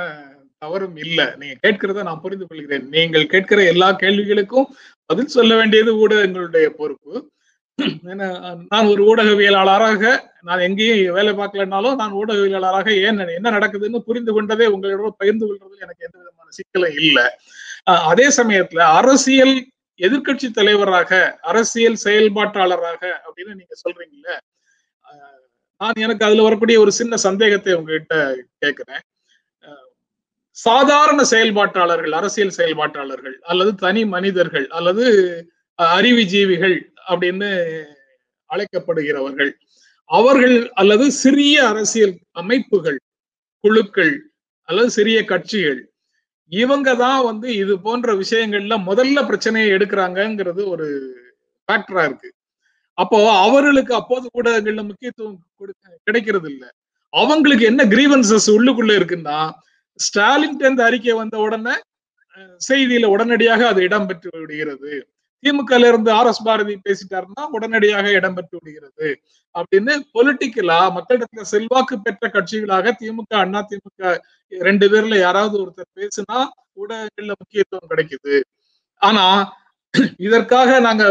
தவறும் 0.66 0.98
இல்லை. 1.06 1.28
நீங்க 1.40 1.56
கேட்கிறத 1.66 2.04
நான் 2.10 2.24
புரிந்து 2.26 2.46
கொள்கிறேன் 2.50 2.86
நீங்கள் 2.98 3.32
கேட்கிற 3.34 3.62
எல்லா 3.74 3.90
கேள்விகளுக்கும் 4.04 4.68
பதில் 5.10 5.34
சொல்ல 5.38 5.54
வேண்டியது 5.62 5.92
ஊடகங்களுடைய 6.04 6.68
பொறுப்பு. 6.82 7.14
நான் 8.72 8.90
ஒரு 8.92 9.02
ஊடகவியலாளராக 9.12 10.04
நான் 10.48 10.64
எங்கேயும் 10.68 11.16
வேலை 11.18 11.32
பார்க்கலனாலும் 11.40 11.98
நான் 12.02 12.14
ஊடகவியலாளராக 12.20 12.90
ஏன் 13.08 13.20
என்ன 13.38 13.52
நடக்குதுன்னு 13.58 14.00
புரிந்து 14.08 14.32
கொண்டதே 14.36 14.68
உங்களோட 14.74 15.10
பகிர்ந்து 15.22 15.46
கொள்றதுல 15.48 15.86
எனக்கு 15.86 16.06
எந்த 16.08 16.18
விதமான 16.20 16.48
சிக்கலும் 16.60 16.98
இல்லை. 17.02 17.26
அதே 18.12 18.28
சமயத்துல 18.40 18.84
அரசியல் 19.00 19.56
எதிர்கட்சி 20.00 20.48
தலைவராக 20.60 21.12
அரசியல் 21.52 22.04
செயல்பாட்டாளராக 22.06 23.02
அப்படின்னு 23.26 23.60
நீங்க 23.60 23.76
சொல்றீங்கல்ல 23.84 24.32
நான் 25.82 26.02
எனக்கு 26.06 26.26
அதுல 26.28 26.46
வரக்கூடிய 26.48 26.78
ஒரு 26.84 26.92
சின்ன 27.00 27.18
சந்தேகத்தை 27.28 27.74
உங்ககிட்ட 27.80 28.16
கேட்கிறேன் 28.64 29.04
சாதாரண 30.58 31.20
செயல்பாட்டாளர்கள் 31.24 32.14
அரசியல் 32.20 32.58
செயல்பாட்டாளர்கள் 32.58 33.36
அல்லது 33.44 33.72
தனி 33.76 34.02
மனிதர்கள் 34.06 34.68
அல்லது 34.78 35.06
அறிவுஜீவிகள் 35.80 36.78
அப்படின்னு 37.10 37.50
அழைக்கப்படுகிறவர்கள். 38.50 39.52
அவர்கள் 40.10 40.58
அல்லது 40.74 41.06
சிறிய 41.24 41.56
அரசியல் 41.72 42.16
அமைப்புகள் 42.42 43.00
குழுக்கள் 43.64 44.16
அல்லது 44.70 44.90
சிறிய 44.90 45.18
கட்சிகள் 45.26 45.82
இவங்க 46.52 46.90
தான் 46.96 47.22
வந்து 47.26 47.48
இது 47.56 47.74
போன்ற 47.80 48.10
விஷயங்கள்ல 48.16 48.76
முதல்ல 48.90 49.20
பிரச்சனையை 49.28 49.70
எடுக்கிறாங்கங்கிறது 49.78 50.62
ஒரு 50.74 50.88
ஃபேக்டரா 51.68 52.04
இருக்கு. 52.08 52.30
அப்போ 52.98 53.18
அவர்களுக்கு 53.46 53.94
அப்போது 54.00 54.26
ஊடகங்கள்ல 54.38 54.82
முக்கியத்துவம் 54.90 55.40
கொடுக்க 55.60 55.98
கிடைக்கிறது 56.08 56.48
இல்லை 56.54 56.70
அவங்களுக்கு 57.14 57.66
என்ன 57.72 57.82
கிரீவன்சஸ் 57.94 58.50
உள்ளுக்குள்ள 58.58 58.94
இருக்குன்னா 59.00 59.38
ஸ்டாலின் 60.00 60.60
இந்த 60.60 60.84
அறிக்கை 60.84 61.14
வந்த 61.14 61.38
உடனே 61.38 61.75
செய்தியில 62.70 63.06
உடனடியாக 63.06 63.68
அது 63.68 63.82
இடம்பெற்று 63.82 64.30
விடுகிறது. 64.40 65.08
திமுக 65.44 65.78
இருந்து 65.88 66.12
ஆர் 66.12 66.28
எஸ் 66.28 66.44
பாரதி 66.44 66.75
பேசிட்டாருன்னா 66.90 67.44
உடனடியாக 67.50 68.08
இடம்பெற்று 68.10 68.56
விடுகிறது. 68.60 69.08
அப்படின்னு 69.56 69.94
பொலிட்டிக்கலா 70.14 70.80
மக்களிடத்துல 70.98 71.42
செல்வாக்கு 71.42 72.02
பெற்ற 72.02 72.28
கட்சிகளாக 72.28 72.96
திமுக 73.02 73.34
அண்ணா 73.36 73.68
திமுக 73.70 74.20
ரெண்டு 74.52 74.88
பேர்ல 74.90 75.20
யாராவது 75.20 75.56
ஒருத்தர் 75.64 75.96
பேசுனா 76.00 76.40
ஊடகங்கள்ல 76.82 77.34
முக்கியத்துவம் 77.42 77.90
கிடைக்குது. 77.90 78.42
ஆனா 79.02 79.25
இதற்காக 80.18 80.80
நாங்க 80.80 81.04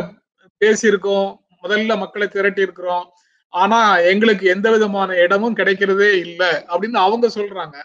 பேசியிருக்கோம். 0.61 1.31
முதல்ல 1.63 1.99
மக்களை 1.99 2.29
திரட்டி 2.29 2.61
இருக்கிறோம் 2.61 3.07
ஆனா 3.49 3.99
எங்களுக்கு 3.99 4.47
எந்த 4.47 4.71
விதமான 4.71 5.17
இடமும் 5.17 5.57
கிடைக்கிறதே 5.57 6.13
இல்லை 6.27 6.53
அப்படின்னு 6.73 6.99
அவங்க 7.07 7.27
சொல்றாங்க. 7.29 7.77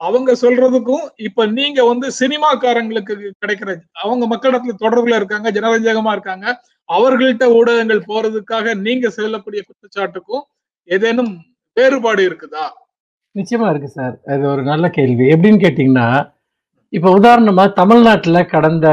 அவங்க 0.00 0.32
சொல்றதுக்கும் 0.42 1.04
இப்ப 1.20 1.46
நீங்க 1.50 1.80
வந்து 1.84 2.06
சினிமாக்காரங்களுக்கு 2.20 3.14
கிடைக்கிற 3.42 3.70
அவங்க 4.02 4.24
மக்களிடத்துல 4.26 4.74
தொடர்புல 4.80 5.16
இருக்காங்க 5.16 5.48
ஜனரஞ்சகமா 5.50 6.12
இருக்காங்க 6.12 6.46
அவர்கள்ட்ட 6.88 7.44
ஊடகங்கள் 7.56 8.06
போறதுக்காக 8.08 8.74
நீங்க 8.80 9.08
சொல்லக்கூடிய 9.10 9.60
குற்றச்சாட்டுக்கும் 9.62 10.44
ஏதேனும் 10.88 11.32
வேறுபாடு 11.76 12.22
இருக்குதா? 12.28 12.64
நிச்சயமா 13.34 13.66
இருக்கு 13.70 13.88
சார். 13.88 14.14
அது 14.26 14.42
ஒரு 14.48 14.62
நல்ல 14.62 14.88
கேள்வி. 14.90 15.24
எப்படின்னு 15.34 15.64
கேட்டீங்கன்னா 15.64 16.06
இப்ப 16.92 17.10
உதாரணமா 17.18 17.72
தமிழ்நாட்டுல 17.72 18.38
கடந்த 18.46 18.86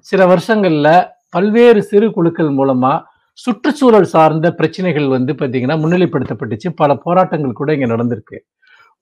சில 0.00 0.22
வருஷங்கள்ல 0.26 0.88
பல்வேறு 1.30 1.82
சிறு 1.82 2.10
குழுக்கள் 2.10 2.50
மூலமா 2.58 2.92
சுற்றுச்சூழல் 3.38 4.04
சார்ந்த 4.06 4.50
பிரச்சனைகள் 4.52 5.08
வந்து 5.08 5.32
பாத்தீங்கன்னா 5.32 5.76
முன்னிலைப்படுத்தப்பட்டுச்சு. 5.82 6.68
பல 6.74 6.94
போராட்டங்கள் 6.96 7.52
கூட 7.52 7.72
இங்க 7.72 7.86
நடந்திருக்கு. 7.86 8.38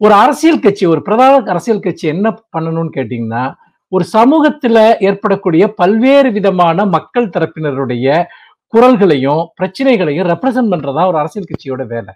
ஒரு 0.01 0.15
அரசியல் 0.15 0.61
கட்சி 0.61 0.87
ஒரு 0.87 1.03
பிரதான 1.03 1.51
அரசியல் 1.51 1.81
கட்சி 1.81 2.09
என்ன 2.09 2.39
பண்ணணும்னு 2.59 2.93
கேட்டீங்கன்னா 2.95 3.55
ஒரு 3.89 4.05
சமூகத்துல 4.13 4.79
ஏற்படக்கூடிய 5.01 5.67
பல்வேறு 5.75 6.33
விதமான 6.33 6.85
மக்கள் 6.87 7.29
தரப்பினருடைய 7.29 8.25
குரல்களையும் 8.73 9.43
பிரச்சனைகளையும் 9.55 10.29
ரெப்ரசன்ட் 10.29 10.73
பண்றதா 10.73 11.07
ஒரு 11.07 11.19
அரசியல் 11.19 11.47
கட்சியோட 11.47 11.87
வேலை. 11.87 12.13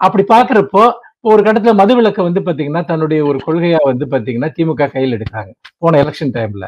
அப்படி 0.00 0.24
பாக்குறப்போ 0.28 0.82
இப்போ 1.20 1.30
ஒரு 1.30 1.42
கட்டத்துல 1.42 1.72
மதுவிலக்கை 1.74 2.22
வந்து 2.22 2.40
பாத்தீங்கன்னா 2.40 2.84
தன்னுடைய 2.84 3.24
ஒரு 3.24 3.38
கொள்கையா 3.46 3.76
வந்து 3.84 4.06
பாத்தீங்கன்னா 4.06 4.50
திமுக 4.58 4.90
கையில் 4.92 5.14
எடுக்கிறாங்க 5.18 5.50
போன 5.78 6.04
எலெக்ஷன் 6.04 6.34
டைம்ல 6.34 6.66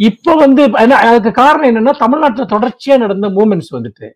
இப்போ 0.00 0.34
வந்து 0.34 0.62
என்ன- 0.62 0.96
அதுக்கு 0.96 1.30
காரணம் 1.32 1.68
என்னன்னா 1.70 1.90
தமிழ்நாட்டுல 1.98 2.46
தொடர்ச்சியா 2.46 2.98
நடந்த 2.98 3.28
மூமெண்ட்ஸ் 3.28 3.72
வந்துட்டு. 3.72 4.08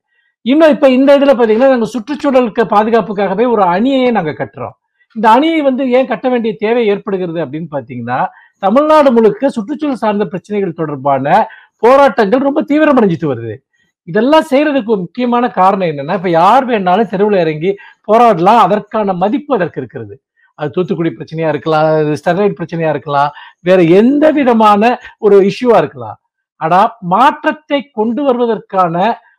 இன்னும் 0.42 0.70
இப்ப 0.70 0.88
இந்த 0.88 1.18
இதுல 1.18 1.34
பாத்தீங்கன்னா 1.34 1.68
நாங்க 1.68 1.86
சுற்றுச்சூழலுக்கு 1.86 2.64
பாதுகாப்புக்காகவே 2.74 3.50
ஒரு 3.50 3.62
அணியையே 3.62 4.10
நாங்க 4.10 4.30
கட்டுறோம். 4.30 4.74
இந்த 5.16 5.26
அணியை 5.34 5.60
வந்து 5.68 5.82
ஏன் 5.96 6.10
கட்ட 6.12 6.26
வேண்டிய 6.32 6.52
தேவை 6.64 6.82
ஏற்படுகிறது 6.92 7.40
அப்படின்னு 7.44 7.68
பாத்தீங்கன்னா 7.76 8.18
தமிழ்நாடு 8.58 9.10
முழுக்க 9.16 9.50
சுற்றுச்சூழல் 9.56 10.02
சார்ந்த 10.02 10.24
பிரச்சனைகள் 10.32 10.78
தொடர்பான 10.80 11.24
போராட்டங்கள் 11.82 12.46
ரொம்ப 12.48 12.60
தீவிரமடைஞ்சிட்டு 12.70 13.30
வருது. 13.32 13.54
இதெல்லாம் 14.08 14.46
செய்யறதுக்கு 14.50 14.92
முக்கியமான 15.02 15.44
காரணம் 15.60 15.90
என்னன்னா 15.92 16.14
இப்ப 16.20 16.30
யார் 16.30 16.64
வேணாலும் 16.70 17.10
தெருவில் 17.12 17.42
இறங்கி 17.44 17.70
போராடலாம். 18.08 18.60
அதற்கான 18.66 19.14
மதிப்பு 19.22 19.52
அதற்கு 19.56 19.80
இருக்கிறது. 19.82 20.14
அது 20.58 20.72
தூத்துக்குடி 20.74 21.10
பிரச்சனையா 21.18 21.48
இருக்கலாம் 21.52 21.86
அது 22.00 22.12
ஸ்டெர்லைட் 22.20 22.58
பிரச்சனையா 22.58 22.90
இருக்கலாம் 22.94 23.30
வேற 23.68 23.82
எந்த 24.00 24.24
விதமான 24.38 24.82
ஒரு 25.26 25.36
இஷ்யூவா 25.50 25.78
இருக்கலாம். 25.82 26.18
ஆனா 26.60 26.80
மாற்றத்தை 27.14 27.80
கொண்டு 27.98 28.20
வருவதற்கான 28.28 28.96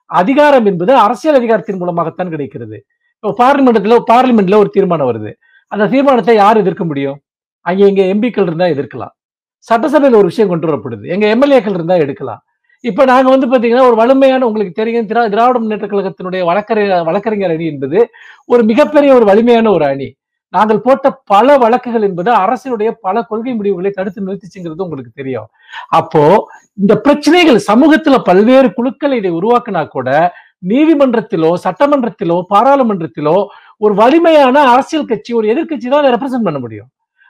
அதிகாரம் 0.10 0.65
என்பது 0.72 0.91
அரசியல் 1.05 1.38
அதிகாரத்தின் 1.39 1.79
மூலமாகத்தான் 1.82 2.34
கிடைக்கிறது. 2.34 2.77
இப்போ 3.17 3.32
பார்லிமெண்ட்ல 3.44 3.98
பார்லிமெண்ட்ல 4.12 4.58
ஒரு 4.63 4.70
தீர்மானம் 4.75 5.10
வருது. 5.12 5.32
அந்த 5.68 5.88
தீர்மானத்தை 5.88 6.36
யார் 6.36 6.58
எதிர்க்க 6.58 6.84
முடியும்? 6.84 7.20
அங்க 7.60 7.86
எங்க 7.86 8.02
எம்பிக்கள் 8.02 8.42
இருந்தா 8.42 8.66
எதிர்க்கலாம். 8.66 9.24
சட்டசபையில் 9.58 10.18
ஒரு 10.18 10.28
விஷயம் 10.28 10.50
கொண்டு 10.50 10.68
வரப்படுது. 10.68 11.08
எங்க 11.08 11.36
எம்எல்ஏக்கள் 11.36 11.70
இருந்தா 11.70 11.96
எடுக்கலாம். 11.96 12.44
இப்ப 12.80 13.06
நாங்க 13.06 13.30
வந்து 13.30 13.48
பாத்தீங்கன்னா 13.48 13.86
ஒரு 13.86 13.96
வலிமையான 13.96 14.46
உங்களுக்கு 14.46 14.74
தெரியும் 14.74 15.08
திரா- 15.08 15.30
திராவிட 15.30 15.60
முன்னேற்ற 15.60 15.88
கழகத்தினுடைய 15.88 16.44
வழக்கறி 16.44 17.04
வழக்கறிஞர் 17.04 17.50
அணி 17.50 17.66
என்பது 17.66 18.10
ஒரு 18.46 18.64
மிகப்பெரிய 18.64 19.14
ஒரு 19.14 19.26
வலிமையான 19.26 19.72
ஒரு 19.72 19.86
அணி. 19.86 20.16
நாங்கள் 20.50 20.82
போட்ட 20.82 21.22
பல 21.26 21.58
வழக்குகள் 21.58 22.02
என்பது 22.02 22.34
அரசினுடைய 22.34 22.92
பல 23.02 23.22
கொள்கை 23.22 23.54
முடிவுகளை 23.54 23.92
தடுத்து 23.92 24.26
நிறுத்திச்சுங்கிறது 24.26 24.78
உங்களுக்கு 24.78 25.12
தெரியும். 25.14 25.48
அப்போ 25.88 26.48
இந்த 26.74 27.00
பிரச்சனைகள் 27.00 27.62
சமூகத்துல 27.74 28.18
பல்வேறு 28.18 28.74
குழுக்கள் 28.74 29.14
இதை 29.14 29.32
உருவாக்குனா 29.32 29.88
கூட 29.88 30.34
நீதிமன்றத்திலோ 30.68 31.54
சட்டமன்றத்திலோ 31.64 32.42
பாராளுமன்றத்திலோ 32.54 33.46
ஒரு 33.82 33.94
வலிமையான 34.01 34.63
அரசியல் 34.74 35.10
கட்சி 35.12 35.32
ஒரு 35.39 35.48
எதிர்க்கட்சி 35.53 35.88
தான் 35.88 36.01
அதை 36.03 36.12
ரெப்ரசென்ட் 36.15 36.48
பண்ண 36.48 36.60
முடியும். 36.65 36.89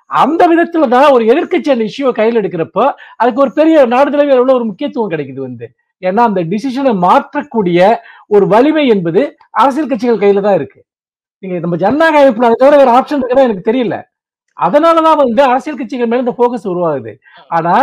அந்த 0.10 0.42
விதத்துல 0.52 0.88
தான் 0.96 1.08
ஒரு 1.16 1.24
எதிர்கட்சி 1.32 1.70
அந்த 1.74 1.86
இஷ்யூவை 1.90 2.12
கையில் 2.18 2.40
எடுக்கிறப்போ 2.42 2.84
அதுக்கு 3.22 3.44
ஒரு 3.46 3.52
பெரிய 3.60 3.86
நாடு 3.94 4.10
தலைவர் 4.14 4.40
எவ்வளவு 4.40 4.58
ஒரு 4.60 4.68
முக்கியத்துவம் 4.72 5.14
கிடைக்குது 5.14 5.42
வந்து. 5.48 5.68
ஏன்னா 6.04 6.22
அந்த 6.30 6.42
டிசிஷனை 6.52 6.94
மாற்றக்கூடிய 7.06 7.80
ஒரு 8.36 8.46
வலிமை 8.54 8.84
என்பது 8.96 9.22
அரசியல் 9.62 9.90
கட்சிகள் 9.92 10.22
கையில 10.24 10.44
தான் 10.48 10.58
இருக்கு. 10.60 10.80
நீங்க 11.44 11.58
நம்ம 11.64 11.78
ஜனநாயக 11.84 12.22
அமைப்புல 12.22 12.50
அதை 12.50 12.58
தவிர 12.64 12.78
வேற 12.82 12.92
ஆப்ஷன் 12.98 13.20
இருக்குதா 13.22 13.48
எனக்கு 13.48 13.70
தெரியல. 13.70 13.96
அதனாலதான் 14.58 15.20
வந்து 15.24 15.42
அரசியல் 15.52 15.80
கட்சிகள் 15.80 16.10
மேல 16.12 16.24
இந்த 16.26 16.36
போக்கஸ் 16.42 16.70
உருவாகுது. 16.74 17.14
ஆனா 17.58 17.74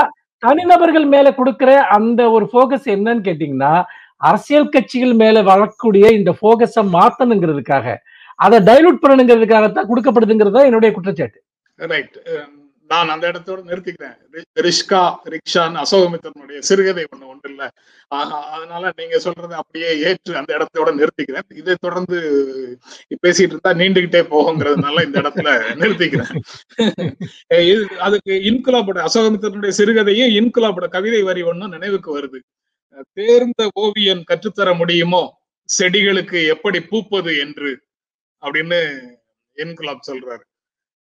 தனிநபர்கள் 0.42 1.07
மேல 1.14 1.28
கொடுக்கிற 1.40 1.71
அந்த 1.97 2.21
ஒரு 2.37 2.45
போக்கஸ் 2.54 2.87
என்னன்னு 2.95 3.26
கேட்டீங்கன்னா 3.28 3.75
அரசியல் 4.28 4.73
கட்சிகள் 4.75 5.14
மேல 5.23 5.37
வரக்கூடிய 5.50 6.04
இந்த 6.19 6.31
போகஸை 6.45 6.83
மாத்தணுங்கிறதுக்காக 6.97 7.95
அதை 8.45 8.59
டைலூட் 8.69 9.03
பண்ணணுங்கிறதுக்காகத்தான் 9.03 9.91
கொடுக்கப்படுதுங்கிறது 9.91 10.67
என்னுடைய 10.71 10.91
குற்றச்சாட்டு. 10.97 11.39
ரைட் 11.79 12.17
um, 12.33 12.51
நான் 12.91 13.13
அந்த 13.13 13.25
இடத்தோட 13.31 13.61
நிறுத்திக்கிறேன். 13.69 14.17
ரிஷ்கா 14.67 15.03
ரிக்ஷான் 15.35 15.77
அசோகமித்தனுடைய 15.83 16.59
சிறுகதை 16.69 17.05
ஒண்ணு 17.13 17.31
ஒன்று 17.33 17.49
இல்ல. 17.51 17.63
ஆஹா, 18.11 18.39
அதனால 18.57 18.91
நீங்க 18.97 19.17
சொல்றதை 19.25 19.55
அப்படியே 19.61 19.91
ஏற்று 20.09 20.33
அந்த 20.41 20.51
இடத்தோட 20.59 20.91
நிறுத்திக்கிறேன். 20.99 21.47
இதை 21.61 21.75
தொடர்ந்து 21.81 22.19
பேசிட்டு 23.25 23.55
இருந்தா 23.55 23.73
நீண்டுகிட்டே 23.81 24.23
போகுங்கிறதுனால 24.35 25.05
இந்த 25.07 25.17
இடத்துல 25.23 25.49
நிறுத்திக்கிறேன். 25.83 26.35
இது 27.73 27.85
அதுக்கு 28.09 28.35
இன்குலாபோட 28.51 29.01
அசோகமித்தனுடைய 29.09 29.73
சிறுகதையும் 29.81 30.35
இன்குலாபோட 30.40 30.88
கவிதை 30.88 31.23
வரி 31.31 31.45
ஒண்ணும் 31.53 31.75
நினைவுக்கு 31.77 32.11
வருது. 32.19 32.40
தேர்ந்த 33.19 33.62
ஓவியன் 33.85 34.25
கற்றுத்தர 34.25 34.75
முடியுமோ? 34.75 35.25
செடிகளுக்கு 35.69 36.40
எப்படி 36.57 36.79
பூப்பது 36.90 37.33
என்று 37.47 37.71
அப்படின்னு 38.42 39.00
இன்குலாப் 39.57 39.98
சொல்றாரு? 40.07 40.42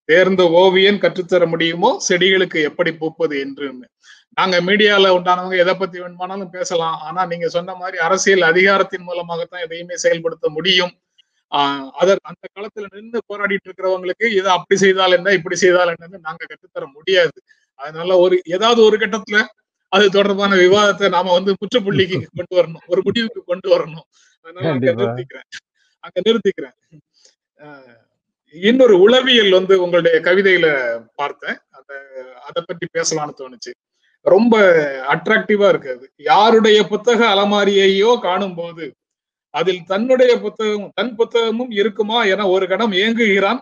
தேர்ந்த 0.04 0.50
ஓவியன் 0.50 1.00
கற்றுத்தர 1.00 1.46
முடியுமோ 1.46 2.02
செடிகளுக்கு 2.10 2.62
எப்படி 2.62 2.92
பூப்பது 2.92 3.40
என்று 3.40 3.90
நாங்க 4.36 4.62
மீடியால 4.62 5.12
உண்டானவங்க 5.12 5.58
எதை 5.58 5.76
பத்தி 5.76 6.00
வேணுமானாலும் 6.00 6.50
பேசலாம். 6.50 7.00
ஆனா 7.02 7.26
நீங்க 7.26 7.48
சொன்ன 7.48 7.76
மாதிரி 7.76 7.98
அரசியல் 7.98 8.42
அதிகாரத்தின் 8.42 9.02
மூலமாகத்தான் 9.02 9.62
எதையுமே 9.62 9.96
செயல்படுத்த 9.96 10.50
முடியும். 10.50 10.92
ஆஹ் 11.56 11.90
அதர் 12.00 12.18
அந்த 12.22 12.48
காலத்துல 12.60 12.86
நின்று 12.90 13.22
போராடிட்டு 13.34 13.68
இருக்கிறவங்களுக்கு 13.68 14.32
இதை 14.32 14.52
அப்படி 14.52 14.80
செய்தால் 14.80 15.12
என்ன 15.12 15.32
இப்படி 15.32 15.56
செய்தால் 15.56 15.88
என்னன்னு 15.88 16.18
நாங்க 16.22 16.46
கற்றுத்தர 16.46 16.86
முடியாது. 16.94 17.42
அதனால 17.76 18.18
ஒரு 18.18 18.42
ஏதாவது 18.44 18.82
ஒரு 18.82 18.98
கட்டத்துல 18.98 19.46
அது 19.88 20.10
தொடர்பான 20.10 20.56
விவாதத்தை 20.56 21.10
நாம 21.10 21.32
வந்து 21.32 21.54
முற்றுப்புள்ளிக்கு 21.54 22.26
கொண்டு 22.36 22.56
வரணும். 22.56 22.88
ஒரு 22.88 23.02
முடிவுக்கு 23.04 23.44
கொண்டு 23.44 23.70
வரணும். 23.70 24.04
அதனால. 24.42 24.76
நிறுத்திக்கிறேன் 24.92 25.70
அங்க 26.00 26.32
நிறுத்திக்கிறேன். 26.32 27.00
இன்னொரு 28.56 28.96
உளவியல் 29.00 29.52
வந்து 29.52 29.74
உங்களுடைய 29.84 30.16
கவிதையில 30.20 30.68
பார்த்தேன். 31.16 31.58
அந்த 31.70 31.92
அதை 32.48 32.62
பற்றி 32.66 32.88
பேசலாம்னு 32.98 33.36
தோணுச்சு. 33.42 33.72
ரொம்ப 34.26 34.56
அட்ராக்டிவா 35.14 35.68
இருக்கு 35.70 35.90
அது. 35.96 36.06
யாருடைய 36.16 36.80
புத்தக 36.84 37.20
அலமாரியையோ 37.26 38.12
காணும் 38.22 38.56
போது 38.56 38.86
அதில் 39.54 39.82
தன்னுடைய 39.84 40.32
புத்தகம் 40.40 40.92
தன் 40.96 41.16
புத்தகமும் 41.16 41.72
இருக்குமா 41.72 42.20
என 42.24 42.48
ஒரு 42.48 42.66
கணம் 42.68 42.94
ஏங்குகிறான் 43.04 43.62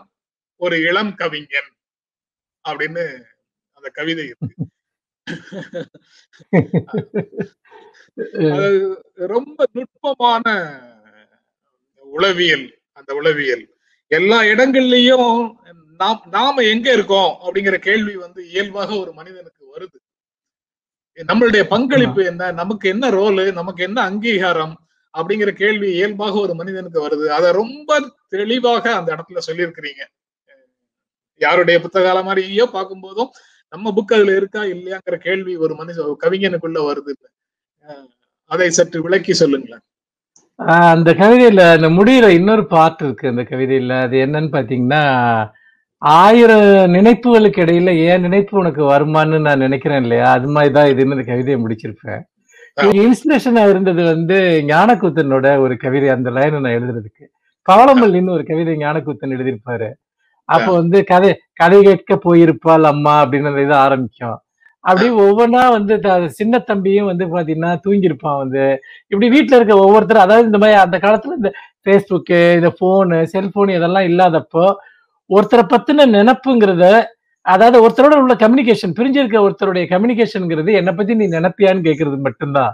ஒரு 0.60 0.76
இளம் 0.80 1.14
கவிஞன். 1.14 1.70
அப்படின்னு 2.64 3.04
அந்த 3.76 3.88
கவிதை 3.92 4.24
இருக்கு. 4.24 4.66
அது 8.56 8.70
ரொம்ப 9.34 9.64
நுட்பமான 9.72 10.46
உளவியல் 12.04 12.66
அந்த 12.92 13.10
உளவியல். 13.14 13.64
எல்லா 14.10 14.40
இடங்கள்லயும் 14.40 15.52
நாம் 15.98 16.22
நாம 16.30 16.62
எங்க 16.62 16.92
இருக்கோம் 16.92 17.36
அப்படிங்கிற 17.44 17.78
கேள்வி 17.78 18.16
வந்து 18.16 18.48
இயல்பாக 18.48 18.96
ஒரு 18.96 19.12
மனிதனுக்கு 19.12 19.64
வருது. 19.76 19.98
நம்மளுடைய 21.16 21.62
பங்களிப்பு 21.62 22.24
என்ன? 22.24 22.52
நமக்கு 22.52 22.88
என்ன 22.88 23.10
ரோலு? 23.10 23.52
நமக்கு 23.52 23.82
என்ன 23.82 24.00
அங்கீகாரம்? 24.00 24.88
அப்படிங்கிற 25.18 25.50
கேள்வி 25.50 25.92
இயல்பாக 25.92 26.38
ஒரு 26.38 26.54
மனிதனுக்கு 26.54 27.08
வருது. 27.08 27.26
அதை 27.26 27.52
ரொம்ப 27.52 28.14
தெளிவாக 28.28 28.94
அந்த 28.94 29.16
இடத்துல 29.16 29.38
சொல்லியிருக்கிறீங்க. 29.46 30.06
யாருடைய 31.36 31.80
புத்தகால 31.80 32.22
மாதிரியோ 32.22 32.66
பார்க்கும்போதும் 32.72 33.28
நம்ம 33.68 33.92
புக் 33.96 34.14
அதுல 34.14 34.36
இருக்கா 34.36 34.62
இல்லையாங்கிற 34.62 35.16
கேள்வி 35.16 35.56
ஒரு 35.56 35.74
மனித 35.74 36.16
கவிஞனுக்குள்ள 36.20 36.80
வருது. 36.80 37.14
அஹ் 37.88 38.08
அதை 38.44 38.70
சற்று 38.70 39.02
விளக்கி 39.02 39.34
சொல்லுங்களேன். 39.34 39.80
அந்த 40.66 41.12
கவிதையில 41.12 41.60
அந்த 41.72 41.88
முடியிற 41.88 42.28
இன்னொரு 42.28 42.66
பாட்டு 42.66 43.04
இருக்கு 43.04 43.28
அந்த 43.28 43.42
கவிதையில. 43.42 44.00
அது 44.00 44.16
என்னன்னு 44.16 44.54
பாத்தீங்கன்னா 44.54 45.02
ஆயிரம் 45.98 46.94
நினைப்புகளுக்கு 46.94 47.60
இடையில 47.64 47.96
ஏன் 47.96 48.20
நினைப்பு 48.20 48.58
உனக்கு 48.58 48.82
வருமான்னு 48.82 49.40
நான் 49.40 49.58
நினைக்கிறேன் 49.58 50.02
இல்லையா? 50.02 50.30
அது 50.30 50.48
மாதிரிதான் 50.48 50.86
இதுன்னு 50.86 51.10
இந்த 51.10 51.22
கவிதையை 51.22 51.64
முடிச்சிருப்பேன். 51.64 52.20
இன்ஸ்பிரேஷனா 52.80 53.68
இருந்தது 53.70 54.04
வந்து 54.04 54.64
ஞானக்கூத்தனோட 54.66 55.58
ஒரு 55.58 55.76
கவிதை 55.76 56.08
அந்த 56.08 56.30
லைனை 56.30 56.60
நான் 56.60 56.72
எழுதுறதுக்கு. 56.72 57.24
பவளமல்லின்னு 57.72 58.30
ஒரு 58.30 58.44
கவிதை 58.44 58.76
ஞானக்கூத்தன் 58.76 59.34
எழுதியிருப்பாரு. 59.36 59.90
அப்ப 60.44 60.72
வந்து 60.72 61.04
கதை 61.04 61.36
கதை 61.52 61.82
கேட்க 61.82 62.18
போயிருப்பாள் 62.24 62.82
அம்மா 62.82 63.24
அப்படின்னு 63.24 63.46
அந்த 63.46 63.62
இது 63.62 63.74
ஆரம்பிக்கும். 63.74 64.38
அப்படி 64.84 65.08
ஒவ்வொன்றா 65.20 65.70
வந்து 65.70 65.94
த- 66.00 66.28
சின்ன 66.30 66.58
தம்பியும் 66.60 67.06
வந்து 67.06 67.24
பாத்தீங்கன்னா 67.26 67.72
தூங்கியிருப்பான் 67.84 68.38
வந்து. 68.38 68.64
இப்படி 69.08 69.28
வீட்ல 69.28 69.56
இருக்க 69.56 69.76
ஒவ்வொருத்தரும் 69.78 70.22
அதாவது 70.22 70.46
இந்த 70.46 70.58
மாதிரி 70.58 70.78
அந்த 70.80 70.98
காலத்துல 70.98 71.36
இந்த 71.36 71.50
ஃபேஸ்புக்கு 71.84 72.38
இந்த 72.54 72.70
போனு 72.80 73.18
செல்போன் 73.26 73.70
இதெல்லாம் 73.70 74.08
இல்லாதப்போ 74.08 74.64
ஒருத்தரை 75.30 75.64
பத்தின 75.66 76.06
நினப்புங்கிறத 76.14 76.86
அதாவது 77.46 77.76
ஒருத்தரோட 77.84 78.14
உள்ள 78.16 78.34
கம்யூனிகேஷன் 78.34 78.96
பிரிஞ்சிருக்க 78.96 79.38
ஒருத்தருடைய 79.40 79.84
கம்யூனிகேஷன்ங்கிறது 79.90 80.72
என்னை 80.72 80.94
பத்தி 80.94 81.14
நீ 81.14 81.26
நினைப்பியான்னு 81.28 81.84
கேக்குறது 81.84 82.16
மட்டும்தான். 82.20 82.72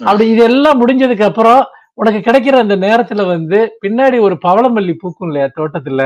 அப்படி 0.00 0.28
இதெல்லாம் 0.30 0.80
முடிஞ்சதுக்கு 0.80 1.22
அப்புறம் 1.22 1.62
உனக்கு 1.94 2.20
கிடைக்கிற 2.20 2.54
அந்த 2.56 2.76
நேரத்துல 2.76 3.26
வந்து 3.26 3.58
பின்னாடி 3.82 4.20
ஒரு 4.20 4.38
பவளமல்லி 4.42 4.94
பூக்கும் 4.94 5.28
இல்லையா 5.28 5.48
தோட்டத்துல 5.56 6.02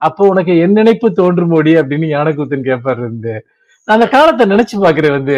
அப்போ 0.00 0.28
உனக்கு 0.28 0.58
என் 0.58 0.72
நினைப்பு 0.72 1.12
தோன்றும் 1.12 1.50
மோடி 1.50 1.72
அப்படின்னு 1.80 2.12
ஞானக்கூத்தன் 2.12 2.68
கேட்பாரு 2.68 3.00
வந்து. 3.00 3.32
அந்த 3.88 4.08
காலத்தை 4.08 4.44
நினைச்சு 4.46 4.76
பாக்குறேன் 4.84 5.16
வந்து. 5.18 5.36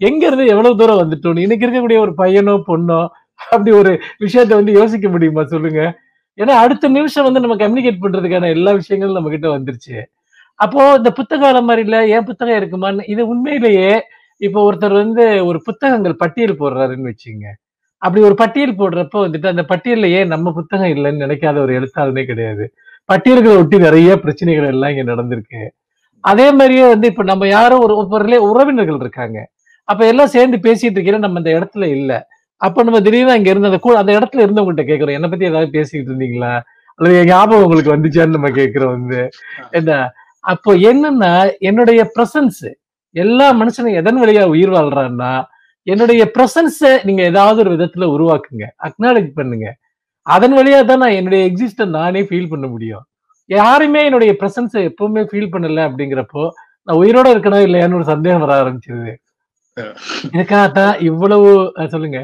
எங்க 0.00 0.26
இருந்து 0.26 0.46
எவ்வளவு 0.46 0.76
தூரம் 0.76 1.00
வந்துட்டோம்? 1.02 1.38
இன்னைக்கு 1.38 1.66
இருக்கக்கூடிய 1.66 1.98
ஒரு 1.98 2.12
பையனோ 2.18 2.54
பொண்ணோ 2.68 3.00
அப்படி 3.40 3.70
ஒரு 3.70 3.92
விஷயத்த 4.20 4.52
வந்து 4.54 4.72
யோசிக்க 4.72 5.08
முடியுமா? 5.08 5.44
சொல்லுங்க. 5.44 5.80
ஏன்னா 6.38 6.54
அடுத்த 6.64 6.88
நிமிஷம் 6.88 7.24
வந்து 7.24 7.40
நம்ம 7.40 7.56
கம்யூனிகேட் 7.56 8.02
பண்றதுக்கான 8.04 8.48
எல்லா 8.48 8.72
விஷயங்களும் 8.72 9.14
நம்ம 9.14 9.30
கிட்ட 9.30 9.48
வந்துருச்சு. 9.56 9.96
அப்போ 10.58 10.82
இந்த 10.96 11.10
புத்தகம் 11.10 11.64
மாதிரி 11.64 11.82
இல்ல 11.86 12.06
ஏன் 12.06 12.24
புத்தகம் 12.24 12.58
இருக்குமான்னு 12.60 13.08
இது 13.08 13.22
உண்மையிலேயே 13.28 13.90
இப்போ 14.40 14.60
ஒருத்தர் 14.68 14.94
வந்து 15.02 15.24
ஒரு 15.44 15.58
புத்தகங்கள் 15.64 16.16
பட்டியல் 16.22 16.60
போடுறாருன்னு 16.60 17.10
வச்சுங்க. 17.12 17.46
அப்படி 18.02 18.20
ஒரு 18.28 18.34
பட்டியல் 18.34 18.78
போடுறப்ப 18.80 19.16
வந்துட்டு 19.26 19.48
அந்த 19.54 19.62
பட்டியல்ல 19.62 20.06
ஏன் 20.18 20.32
நம்ம 20.34 20.52
புத்தகம் 20.52 20.92
இல்லைன்னு 20.96 21.24
நினைக்காத 21.26 21.58
ஒரு 21.58 21.72
எழுத்தாளனே 21.80 22.24
கிடையாது. 22.24 22.64
பட்டியல்களை 23.08 23.56
ஒட்டி 23.56 23.78
நிறைய 23.78 24.10
பிரச்சனைகள் 24.24 24.70
எல்லாம் 24.74 24.92
இங்க 24.94 25.04
நடந்திருக்கு. 25.12 25.62
அதே 26.24 26.52
மாதிரியே 26.52 26.84
வந்து 26.88 27.06
இப்ப 27.06 27.22
நம்ம 27.22 27.48
யாரும் 27.48 27.80
ஒரு 27.80 27.94
ஒரு 27.96 28.38
உறவினர்கள் 28.50 29.00
இருக்காங்க. 29.00 29.38
அப்ப 29.88 30.06
எல்லாம் 30.06 30.26
சேர்ந்து 30.26 30.58
பேசிட்டு 30.58 30.96
இருக்கிற 30.98 31.18
நம்ம 31.18 31.38
இந்த 31.38 31.50
இடத்துல 31.58 31.84
இல்ல. 31.96 32.12
அப்ப 32.60 32.82
நம்ம 32.82 33.00
திடீர்னு 33.00 33.32
அங்க 33.32 33.50
இருந்து 33.50 33.70
அந்த 33.70 33.80
அந்த 34.00 34.12
இடத்துல 34.18 34.44
இருந்தவங்ககிட்ட 34.44 34.84
கேக்குறோம் 34.90 35.16
என்ன 35.18 35.28
பத்தி 35.28 35.44
ஏதாவது 35.44 35.70
பேசிக்கிட்டு 35.70 36.12
இருந்தீங்களா? 36.12 36.52
அல்லது 36.98 37.24
ஞாபகம் 37.24 37.64
உங்களுக்கு 37.64 37.94
வந்துச்சான்னு 37.94 38.36
நம்ம 38.36 38.50
கேக்குறோம் 38.50 38.92
வந்து. 38.96 39.20
என்ன? 39.70 39.92
அப்போ 40.44 40.70
என்னன்னா 40.90 41.32
என்னுடைய 41.60 42.10
பிரசன்ஸ் 42.16 42.62
எல்லா 43.14 43.46
மனுஷனும் 43.52 43.98
எதன் 44.00 44.20
வழியா 44.22 44.42
உயிர் 44.44 44.70
வாழ்றான்னா 44.70 45.32
என்னுடைய 45.86 46.22
பிரசன்ஸ 46.36 46.80
நீங்க 47.04 47.22
ஏதாவது 47.22 47.58
ஒரு 47.60 47.70
விதத்துல 47.76 48.08
உருவாக்குங்க 48.14 48.66
அக்னாலேஜ் 48.88 49.30
பண்ணுங்க. 49.34 49.66
அதன் 50.26 50.52
வழியா 50.52 50.84
தான் 50.84 50.98
நான் 50.98 51.18
என்னுடைய 51.20 51.42
எக்ஸிஸ்டன் 51.50 51.96
நானே 51.98 52.22
ஃபீல் 52.22 52.50
பண்ண 52.50 52.66
முடியும். 52.66 53.04
யாருமே 53.54 54.00
என்னுடைய 54.04 54.32
பிரசன்ஸை 54.40 54.82
எப்பவுமே 54.88 55.22
ஃபீல் 55.30 55.52
பண்ணல 55.52 55.86
அப்படிங்கிறப்போ 55.88 56.42
நான் 56.88 57.00
உயிரோட 57.00 57.26
இருக்கணும் 57.32 57.66
இல்லையான்னு 57.66 57.98
ஒரு 57.98 58.08
சந்தேகம் 58.10 58.44
வர 58.44 58.54
ஆரம்பிச்சது 58.60 59.12
இதுக்காகத்தான் 60.30 60.94
இவ்வளவு 61.06 61.50
சொல்லுங்க. 61.92 62.18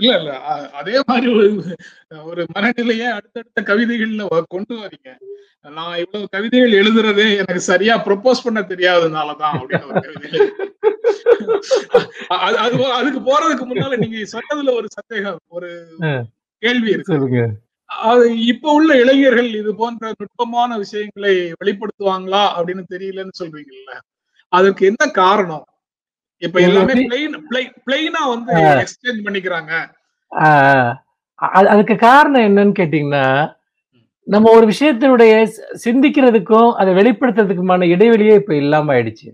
இல்ல 0.00 0.14
இல்ல. 0.18 0.30
அதே 0.78 0.96
மாதிரி 1.08 1.28
ஒரு 1.34 1.46
ஒரு 2.24 2.42
மனநிலையை 2.54 3.06
அடுத்தடுத்த 3.12 3.60
கவிதைகள்ல 3.68 4.24
கொண்டு 4.48 4.74
வரீங்க 4.80 5.10
நான் 5.70 5.98
இவ்வளவு 5.98 6.26
கவிதைகள் 6.32 6.78
எழுதுறதே 6.78 7.26
எனக்கு 7.36 7.62
சரியா 7.68 7.94
ப்ரொபோஸ் 8.06 8.44
பண்ண 8.44 8.60
தெரியாததுனாலதான் 8.70 9.56
அப்படின்னு 9.58 10.40
அது 12.62 12.76
அதுக்கு 12.92 13.20
போறதுக்கு 13.22 13.64
முன்னால 13.64 13.98
நீங்க 13.98 14.18
சொன்னதுல 14.32 14.74
ஒரு 14.74 14.88
சந்தேகம் 14.96 15.40
ஒரு 15.50 15.70
கேள்வி 16.62 16.90
இருக்கு. 16.90 17.14
இப்ப 18.50 18.72
உள்ள 18.72 18.90
இளைஞர்கள் 19.00 19.50
இது 19.60 19.72
போன்ற 19.74 20.12
நுட்பமான 20.18 20.70
விஷயங்களை 20.76 21.34
வெளிப்படுத்துவாங்களா 21.62 22.42
அப்படின்னு 22.56 22.84
தெரியலன்னு 22.94 23.40
சொல்றீங்கல்ல? 23.42 23.92
அதற்கு 24.52 24.82
என்ன 24.86 25.04
காரணம்? 25.20 25.64
இப்ப 26.42 26.60
எல்லாமே 26.60 26.94
பிளைன் 27.86 28.16
வந்து 28.34 28.52
எக்ஸ்சேஞ்ச் 28.84 29.24
பண்ணிக்கிறாங்க. 29.26 29.72
அதுக்கு 31.72 31.96
காரணம் 31.96 32.46
என்னன்னு 32.48 32.74
கேட்டீங்கன்னா 32.80 33.26
நம்ம 34.26 34.50
ஒரு 34.56 34.64
விஷயத்தினுடைய 34.72 35.32
சிந்திக்கிறதுக்கும் 35.84 36.70
அதை 36.80 36.90
வெளிப்படுத்துறதுக்குமான 36.94 37.86
இடைவெளியே 37.94 38.34
இப்ப 38.40 38.54
இல்லாம 38.54 38.94
ஆயிடுச்சு. 38.94 39.28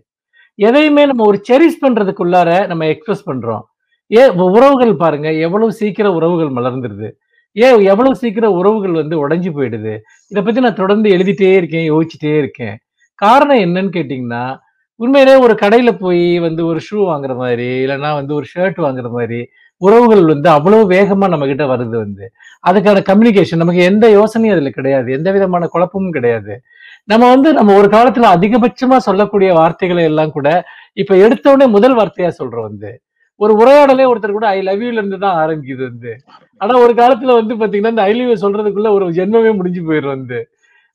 எதையுமே 0.58 1.02
நம்ம 1.06 1.24
ஒரு 1.30 1.38
செரிஸ் 1.48 1.82
பண்றதுக்குள்ளார 1.82 2.50
நம்ம 2.66 2.86
எக்ஸ்பிரஸ் 2.86 3.28
பண்றோம். 3.30 3.64
ஏன் 4.10 4.30
இப்ப 4.32 4.44
உறவுகள் 4.56 4.94
பாருங்க 5.02 5.28
எவ்வளவு 5.46 5.72
சீக்கிரம் 5.80 6.16
உறவுகள் 6.20 6.56
மலர்ந்துருது. 6.58 7.08
ஏன் 7.56 7.80
எவ்வளவு 7.82 8.16
சீக்கிரம் 8.16 8.52
உறவுகள் 8.52 8.92
வந்து 8.92 9.28
உடைஞ்சு 9.28 9.50
போயிடுது? 9.56 9.98
இதை 10.28 10.42
பத்தி 10.42 10.60
நான் 10.60 10.74
தொடர்ந்து 10.74 11.10
எழுதிட்டே 11.10 11.54
இருக்கேன் 11.54 11.92
யோசிச்சுட்டே 11.92 12.38
இருக்கேன். 12.38 12.76
காரணம் 13.14 13.56
என்னன்னு 13.56 13.90
கேட்டீங்கன்னா 13.96 14.56
உண்மையிலே 15.00 15.34
ஒரு 15.36 15.54
கடையில 15.60 15.98
போய் 15.98 16.38
வந்து 16.38 16.66
ஒரு 16.66 16.80
ஷூ 16.86 16.94
வாங்குற 16.94 17.36
மாதிரி 17.36 17.66
இல்லைன்னா 17.86 18.14
வந்து 18.14 18.34
ஒரு 18.34 18.46
ஷர்ட் 18.54 18.78
வாங்குற 18.78 19.10
மாதிரி 19.10 19.48
உறவுகள் 19.76 20.24
வந்து 20.26 20.48
அவ்வளவு 20.50 20.90
வேகமா 20.90 21.28
நம்ம 21.28 21.46
கிட்ட 21.46 21.64
வருது 21.64 21.96
வந்து. 21.96 22.24
அதுக்கான 22.68 23.02
கம்யூனிகேஷன் 23.08 23.56
நமக்கு 23.56 23.82
எந்த 23.82 24.06
யோசனையும் 24.08 24.50
அதுல 24.50 24.70
கிடையாது. 24.70 25.12
எந்த 25.12 25.30
விதமான 25.30 25.66
குழப்பமும் 25.66 26.10
கிடையாது. 26.10 26.60
நம்ம 27.04 27.28
வந்து 27.28 27.52
நம்ம 27.52 27.76
ஒரு 27.76 27.88
காலத்துல 27.88 28.30
அதிகபட்சமா 28.36 28.96
சொல்லக்கூடிய 28.96 29.52
வார்த்தைகளை 29.52 30.04
எல்லாம் 30.04 30.30
கூட 30.30 30.64
இப்ப 30.92 31.16
எடுத்த 31.16 31.52
உடனே 31.52 31.70
முதல் 31.70 31.96
வார்த்தையா 31.96 32.30
சொல்றோம் 32.38 32.62
வந்து. 32.62 33.00
ஒரு 33.40 33.52
உரையாடலே 33.54 34.06
ஒருத்தர் 34.12 34.32
கூட 34.32 34.46
ஐ 34.46 34.62
லவ் 34.62 34.82
யூல 34.82 34.92
இருந்து 34.92 35.18
தான் 35.18 35.48
ஆரம்பிக்குது 35.48 35.82
வந்து. 35.82 36.12
ஆனா 36.60 36.74
ஒரு 36.84 36.92
காலத்துல 37.00 37.34
வந்து 37.40 37.54
பாத்தீங்கன்னா 37.60 37.94
இந்த 37.94 38.04
ஐலிவை 38.12 38.36
சொல்றதுக்குள்ள 38.44 38.90
ஒரு 38.96 39.06
ஜென்மமே 39.18 39.52
முடிஞ்சு 39.58 39.82
போயிடும் 39.88 40.14
வந்து. 40.16 40.38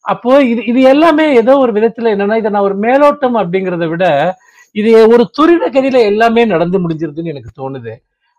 அப்போ 0.06 0.32
இது 0.52 0.62
இது 0.72 0.80
எல்லாமே 0.94 1.26
ஏதோ 1.42 1.54
ஒரு 1.66 1.72
விதத்துல 1.78 2.12
என்னன்னா 2.16 2.38
இதை 2.42 2.50
நான் 2.56 2.68
ஒரு 2.70 2.78
மேலோட்டம் 2.86 3.38
அப்படிங்கிறத 3.42 3.86
விட 3.94 4.06
இது 4.76 4.92
ஒரு 5.14 5.24
துரித 5.38 5.66
கதியில 5.76 6.00
எல்லாமே 6.12 6.44
நடந்து 6.54 6.78
முடிஞ்சிருதுன்னு 6.84 7.34
எனக்கு 7.34 7.52
தோணுது. 7.62 7.94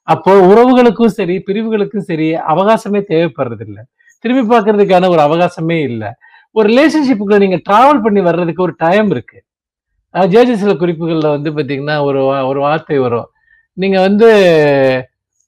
அப்போ 0.08 0.32
உறவுகளுக்கும் 0.50 1.14
சரி 1.18 1.36
பிரிவுகளுக்கும் 1.48 2.06
சரி 2.08 2.28
அவகாசமே 2.52 3.00
தேவைப்படுறது 3.12 3.64
இல்லை 3.68 3.82
திரும்பி 4.24 4.44
பார்க்கறதுக்கான 4.52 5.08
ஒரு 5.14 5.22
அவகாசமே 5.26 5.78
இல்லை. 5.90 6.10
ஒரு 6.56 6.66
ரிலேஷன்ஷிப்புக்குள்ள 6.72 7.38
நீங்க 7.44 7.58
டிராவல் 7.68 8.02
பண்ணி 8.04 8.20
வர்றதுக்கு 8.28 8.64
ஒரு 8.66 8.74
டைம் 8.84 9.08
இருக்கு. 9.14 9.38
ஜேஜி 10.14 10.54
சில 10.62 10.72
குறிப்புகள்ல 10.82 11.28
வந்து 11.36 11.50
பாத்தீங்கன்னா 11.56 11.96
ஒரு 12.08 12.20
ஒரு 12.50 12.58
வார்த்தை 12.66 12.98
வரும். 13.06 13.28
நீங்க 13.76 13.98
வந்து 14.08 14.28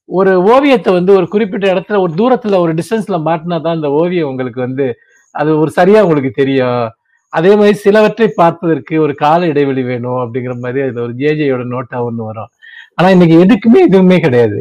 ஒரு 0.08 0.32
ஓவியத்தை 0.52 0.90
வந்து 0.92 1.12
ஒரு 1.12 1.26
குறிப்பிட்ட 1.28 1.66
இடத்துல 1.74 2.00
ஒரு 2.00 2.12
தூரத்துல 2.12 2.58
ஒரு 2.58 2.72
டிஸ்டன்ஸ்ல 2.74 3.16
மாட்டினா 3.28 3.56
தான் 3.62 3.76
அந்த 3.78 3.88
ஓவியம் 3.90 4.30
உங்களுக்கு 4.30 4.60
வந்து 4.60 4.86
அது 5.34 5.50
ஒரு 5.58 5.70
சரியா 5.70 6.02
உங்களுக்கு 6.02 6.30
தெரியும். 6.32 6.84
அதே 7.32 7.52
மாதிரி 7.56 7.76
சிலவற்றை 7.76 8.28
பார்ப்பதற்கு 8.36 8.94
ஒரு 9.00 9.14
கால 9.14 9.46
இடைவெளி 9.46 9.82
வேணும் 9.82 10.20
அப்படிங்கிற 10.22 10.54
மாதிரி 10.60 10.80
அதுல 10.82 11.02
ஒரு 11.02 11.14
ஜேஜேயோட 11.14 11.64
நோட்டா 11.74 11.98
ஒண்ணு 12.08 12.22
வரும். 12.24 12.50
ஆனா 12.96 13.08
இன்னைக்கு 13.08 13.36
எதுக்குமே 13.44 13.80
எதுவுமே 13.88 14.18
கிடையாது. 14.20 14.58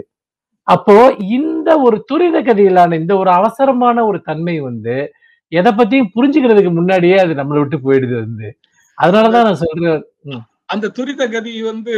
அப்போ 0.68 0.96
இந்த 1.38 1.70
ஒரு 1.80 1.98
துரித 2.06 2.38
கதியிலான 2.42 2.98
இந்த 3.00 3.14
ஒரு 3.18 3.32
அவசரமான 3.32 4.06
ஒரு 4.06 4.20
தன்மை 4.22 4.56
வந்து 4.60 4.96
எதை 5.52 5.72
பத்தியும் 5.72 6.12
புரிஞ்சுக்கிறதுக்கு 6.16 6.72
முன்னாடியே 6.74 7.18
அது 7.20 7.34
நம்மளை 7.34 7.60
விட்டு 7.60 7.78
போயிடுது 7.80 8.16
வந்து. 8.24 8.48
அதனாலதான் 8.98 9.48
நான் 9.50 9.62
சொல்றேன். 9.64 10.02
அந்த 10.70 10.90
துரித 10.90 11.24
கதி 11.30 11.54
வந்து 11.62 11.96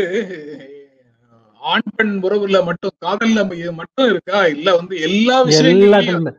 ஆண் 1.61 1.81
பெண் 1.95 2.23
உறவுல 2.23 2.65
மட்டும் 2.65 2.91
காதல்ல 3.05 3.43
மட்டும் 3.79 4.11
இருக்கா? 4.11 4.45
இல்ல 4.55 4.79
வந்து 4.79 5.01
எல்லா 5.07 5.43
வருது. 5.43 6.33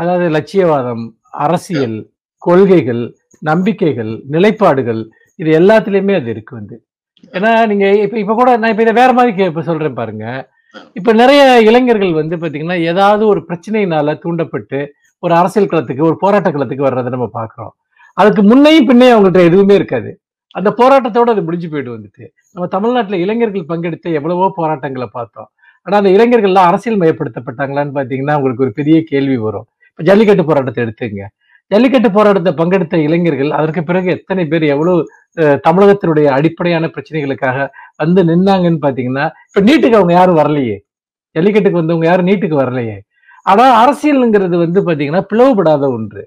அதாவது 0.00 0.28
லட்சியவாதம் 0.28 1.14
அரசியல் 1.46 2.08
கொள்கைகள் 2.42 3.14
நம்பிக்கைகள் 3.42 4.22
நிலைப்பாடுகள் 4.34 5.10
இது 5.38 5.50
எல்லாத்துலயுமே 5.50 6.16
அது 6.16 6.30
இருக்கு 6.30 6.54
வந்து. 6.54 6.82
ஏன்னா 7.32 7.66
நீங்க 7.66 8.04
இப்ப 8.04 8.18
இப்ப 8.18 8.34
கூட 8.34 8.56
நான் 8.56 8.72
இப்ப 8.72 8.82
இதை 8.82 8.92
வேற 8.92 9.12
மாதிரி 9.12 9.52
இப்ப 9.52 9.62
சொல்றேன் 9.62 10.00
பாருங்க. 10.00 10.48
இப்ப 10.96 11.12
நிறைய 11.12 11.68
இளைஞர்கள் 11.68 12.12
வந்து 12.12 12.36
பாத்தீங்கன்னா 12.36 12.92
ஏதாவது 12.92 13.26
ஒரு 13.26 13.44
பிரச்சனையினால 13.48 14.18
தூண்டப்பட்டு 14.24 14.94
ஒரு 15.22 15.34
அரசியல் 15.34 15.70
களத்துக்கு 15.70 16.02
ஒரு 16.02 16.18
போராட்ட 16.22 16.50
களத்துக்கு 16.50 16.88
வர்றதை 16.88 17.10
நம்ம 17.10 17.30
பாக்குறோம். 17.40 17.74
அதுக்கு 18.16 18.42
முன்னையும் 18.42 18.90
பின்னையும் 18.90 19.14
அவங்கள்ட்ட 19.14 19.44
எதுவுமே 19.44 19.74
இருக்காது. 19.74 20.20
அந்த 20.58 20.68
போராட்டத்தோட 20.80 21.30
அது 21.34 21.46
முடிஞ்சு 21.46 21.68
போயிட்டு 21.72 21.94
வந்துட்டு 21.96 22.24
நம்ம 22.54 22.66
தமிழ்நாட்டில் 22.74 23.22
இளைஞர்கள் 23.24 23.70
பங்கெடுத்த 23.70 24.16
எவ்வளவோ 24.18 24.46
போராட்டங்களை 24.58 25.08
பார்த்தோம். 25.16 25.48
ஆனால் 25.86 25.98
அந்த 26.00 26.10
இளைஞர்கள்லாம் 26.16 26.68
அரசியல் 26.70 27.00
மயப்படுத்தப்பட்டாங்களான்னு 27.02 27.96
பார்த்தீங்கன்னா 27.96 28.36
உங்களுக்கு 28.38 28.64
ஒரு 28.66 28.72
பெரிய 28.78 28.96
கேள்வி 29.10 29.36
வரும். 29.46 29.66
இப்போ 29.90 30.04
ஜல்லிக்கட்டு 30.08 30.44
போராட்டத்தை 30.48 30.80
எடுத்துங்க. 30.84 31.24
ஜல்லிக்கட்டு 31.70 32.08
போராட்டத்தை 32.16 32.52
பங்கெடுத்த 32.60 32.96
இளைஞர்கள் 33.06 33.50
அதற்கு 33.58 33.82
பிறகு 33.88 34.08
எத்தனை 34.16 34.42
பேர் 34.50 34.64
எவ்வளவு 34.74 35.00
தமிழகத்தினுடைய 35.66 36.26
அடிப்படையான 36.36 36.90
பிரச்சனைகளுக்காக 36.94 37.66
வந்து 38.02 38.20
நின்னாங்கன்னு 38.30 38.80
பார்த்தீங்கன்னா 38.84 39.24
இப்போ 39.48 39.62
நீட்டுக்கு 39.68 39.98
அவங்க 40.00 40.14
யாரும் 40.18 40.40
வரலையே. 40.40 40.76
ஜல்லிக்கட்டுக்கு 41.36 41.80
வந்தவங்க 41.82 42.06
யாரும் 42.10 42.28
நீட்டுக்கு 42.30 42.56
வரலையே. 42.62 42.96
ஆனால் 43.50 43.74
அரசியல்ங்கிறது 43.82 44.56
வந்து 44.64 44.80
பார்த்தீங்கன்னா 44.86 45.22
பிளவுபடாத 45.32 45.84
ஒன்று. 45.96 46.22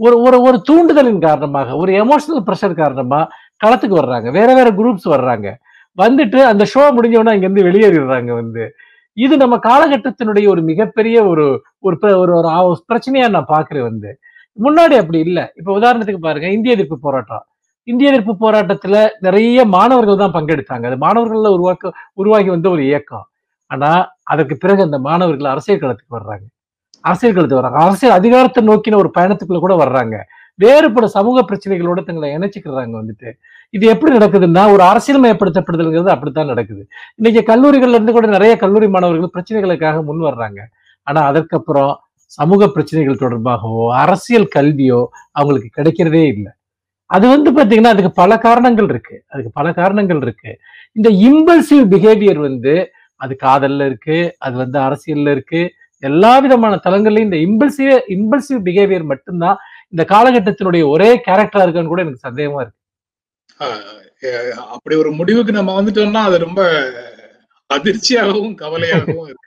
ஒரு 0.00 0.16
ஒரு 0.26 0.38
ஒரு 0.48 0.58
தூண்டுதலின் 0.68 1.22
காரணமாக 1.26 1.76
ஒரு 1.82 1.92
எமோஷனல் 2.02 2.42
ப்ரெஷர் 2.48 2.80
காரணமாக 2.80 3.30
களத்துக்கு 3.60 4.00
வர்றாங்க. 4.00 4.30
வேற 4.30 4.54
வேற 4.54 4.70
குரூப்ஸ் 4.72 5.08
வர்றாங்க. 5.08 5.48
வந்துட்டு 5.98 6.40
அந்த 6.44 6.64
ஷோ 6.74 6.82
முடிஞ்சவொடனே 6.96 7.34
இங்கேருந்து 7.36 7.66
வெளியேறிடுறாங்க 7.68 8.32
வந்து. 8.34 8.64
இது 9.16 9.36
நம்ம 9.36 9.56
காலகட்டத்தினுடைய 9.68 10.46
ஒரு 10.48 10.62
மிகப்பெரிய 10.62 11.16
ஒரு 11.26 11.46
ஒரு 11.82 11.96
ஒரு 12.22 12.32
ஒரு 12.38 12.48
பிரச்சனையா 12.90 13.28
நான் 13.30 13.52
பாக்குறேன் 13.54 13.82
வந்து. 13.82 14.10
முன்னாடி 14.58 14.96
அப்படி 14.96 15.18
இல்லை. 15.20 15.44
இப்ப 15.56 15.70
உதாரணத்துக்கு 15.80 16.22
பாருங்க. 16.22 16.48
இந்திய 16.48 16.74
எதிர்ப்பு 16.74 16.98
போராட்டம். 16.98 17.44
இந்திய 17.88 18.10
எதிர்ப்பு 18.10 18.34
போராட்டத்துல 18.40 18.96
நிறைய 19.20 19.64
மாணவர்கள் 19.66 20.22
தான் 20.24 20.36
பங்கெடுத்தாங்க. 20.36 20.86
அது 20.86 20.96
மாணவர்கள்ல 21.06 21.50
உருவாக்க 21.56 21.92
உருவாகி 22.14 22.50
வந்த 22.50 22.68
ஒரு 22.70 22.82
இயக்கம். 22.84 23.26
ஆனா 23.70 23.90
அதற்கு 24.24 24.56
பிறகு 24.56 24.82
அந்த 24.82 24.98
மாணவர்கள் 24.98 25.52
அரசியல் 25.54 25.80
களத்துக்கு 25.80 26.16
வர்றாங்க. 26.18 26.46
அரசியல் 27.04 27.34
களத்துக்கு 27.34 27.62
வர்றாங்க. 27.62 27.80
அரசியல் 27.86 28.14
அதிகாரத்தை 28.14 28.62
நோக்கின 28.64 28.96
ஒரு 28.96 29.10
பயணத்துக்குள்ள 29.18 29.60
கூட 29.60 29.76
வர்றாங்க. 29.76 30.16
வேறுபட 30.58 31.04
சமூக 31.04 31.42
பிரச்சனைகளோட 31.42 32.04
தங்களை 32.04 32.28
இணைச்சிக்கிறாங்க 32.36 32.94
வந்துட்டு. 33.00 33.30
இது 33.70 33.86
எப்படி 33.86 34.16
நடக்குதுன்னா 34.16 34.72
ஒரு 34.72 34.82
அரசியல்மயப்படுத்தப்படுதல்ங்கிறது 34.82 36.06
அப்படித்தான் 36.06 36.46
நடக்குது. 36.46 36.82
இன்னைக்கு 37.16 37.40
கல்லூரிகள்ல 37.52 37.98
இருந்து 37.98 38.12
கூட 38.12 38.26
நிறைய 38.26 38.56
கல்லூரி 38.56 38.88
மாணவர்கள் 38.88 39.34
பிரச்சனைகளுக்காக 39.36 40.02
முன் 40.04 40.20
வர்றாங்க. 40.20 40.60
ஆனா 41.02 41.20
அதற்கப்புறம் 41.22 41.92
சமூக 42.26 42.68
பிரச்சனைகள் 42.68 43.20
தொடர்பாகவோ 43.20 43.84
அரசியல் 43.94 44.48
கல்வியோ 44.56 45.06
அவங்களுக்கு 45.30 45.68
கிடைக்கிறதே 45.78 46.24
இல்லை. 46.26 46.52
அது 47.06 47.26
வந்து 47.28 47.50
பாத்தீங்கன்னா 47.52 47.92
அதுக்கு 47.94 48.12
பல 48.12 48.38
காரணங்கள் 48.38 48.84
இருக்கு. 48.84 49.24
அதுக்கு 49.26 49.50
பல 49.54 49.72
காரணங்கள் 49.72 50.16
இருக்கு. 50.16 50.50
இந்த 50.92 51.08
இம்பல்சிவ் 51.28 51.84
பிஹேவியர் 51.92 52.40
வந்து 52.48 52.74
அது 53.16 53.36
காதல்ல 53.42 53.86
இருக்கு 53.86 54.34
அது 54.38 54.56
வந்து 54.56 54.78
அரசியல்ல 54.78 55.30
இருக்கு. 55.30 55.60
எல்லா 56.02 56.38
விதமான 56.38 56.74
தளங்கள்லயும் 56.86 57.28
இந்த 57.28 57.38
இம்பல்சிவ் 57.46 57.92
இம்பல்சிவ் 58.16 58.60
பிஹேவியர் 58.66 59.04
மட்டும்தான் 59.04 59.56
இந்த 59.92 60.02
காலகட்டத்தினுடைய 60.12 60.82
ஒரே 60.94 61.10
கேரக்டரா 61.26 61.64
இருக்கான்னு 61.64 61.92
கூட 61.92 62.02
எனக்கு 62.04 62.26
சந்தேகமா 62.28 62.60
இருக்கு. 62.62 62.76
அப்படி 64.74 64.94
ஒரு 65.02 65.10
முடிவுக்கு 65.20 65.52
நம்ம 65.58 65.74
வந்துட்டோம்னா 65.78 66.22
அது 66.28 66.38
ரொம்ப 66.46 66.60
அதிர்ச்சியாகவும் 67.70 68.54
கவலையாகவும் 68.62 69.28
இருக்கு. 69.30 69.44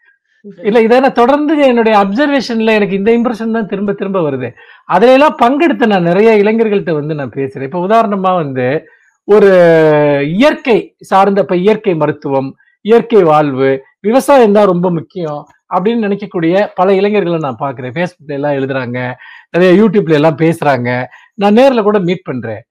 இல்ல 0.67 0.80
இதை 0.86 0.97
நான் 1.04 1.19
தொடர்ந்து 1.19 1.54
என்னுடைய 1.71 1.95
அப்சர்வேஷன்ல 2.04 2.75
எனக்கு 2.77 2.99
இந்த 2.99 3.12
இம்ப்ரெஷன் 3.17 3.56
தான் 3.58 3.69
திரும்ப 3.71 3.91
திரும்ப 3.99 4.19
வருது. 4.27 4.49
அதுல 4.89 5.15
எல்லாம் 5.17 5.36
பங்கெடுத்து 5.41 5.91
நான் 5.93 6.10
நிறைய 6.10 6.30
இளைஞர்கள்ட்ட 6.43 6.93
வந்து 6.99 7.19
நான் 7.19 7.36
பேசுறேன். 7.38 7.67
இப்ப 7.69 7.82
உதாரணமா 7.88 8.32
வந்து 8.41 8.67
ஒரு 9.27 9.51
இயற்கை 10.38 10.77
சார்ந்த 11.12 11.43
இப்ப 11.45 11.58
இயற்கை 11.65 11.93
மருத்துவம் 12.01 12.49
இயற்கை 12.86 13.21
வாழ்வு 13.32 13.69
விவசாயம் 14.08 14.56
தான் 14.58 14.71
ரொம்ப 14.71 14.88
முக்கியம் 14.97 15.41
அப்படின்னு 15.75 16.06
நினைக்கக்கூடிய 16.08 16.54
பல 16.80 16.88
இளைஞர்களை 16.99 17.39
நான் 17.43 17.62
பாக்குறேன் 17.65 17.93
ஃபேஸ்புக்ல 17.95 18.38
எல்லாம் 18.39 18.58
எழுதுறாங்க. 18.60 18.99
நிறைய 19.53 19.71
யூடியூப்ல 19.81 20.17
எல்லாம் 20.19 20.39
பேசுறாங்க. 20.43 20.89
நான் 21.41 21.57
நேரில் 21.59 21.87
கூட 21.89 21.99
மீட் 22.07 22.27
பண்றேன். 22.29 22.61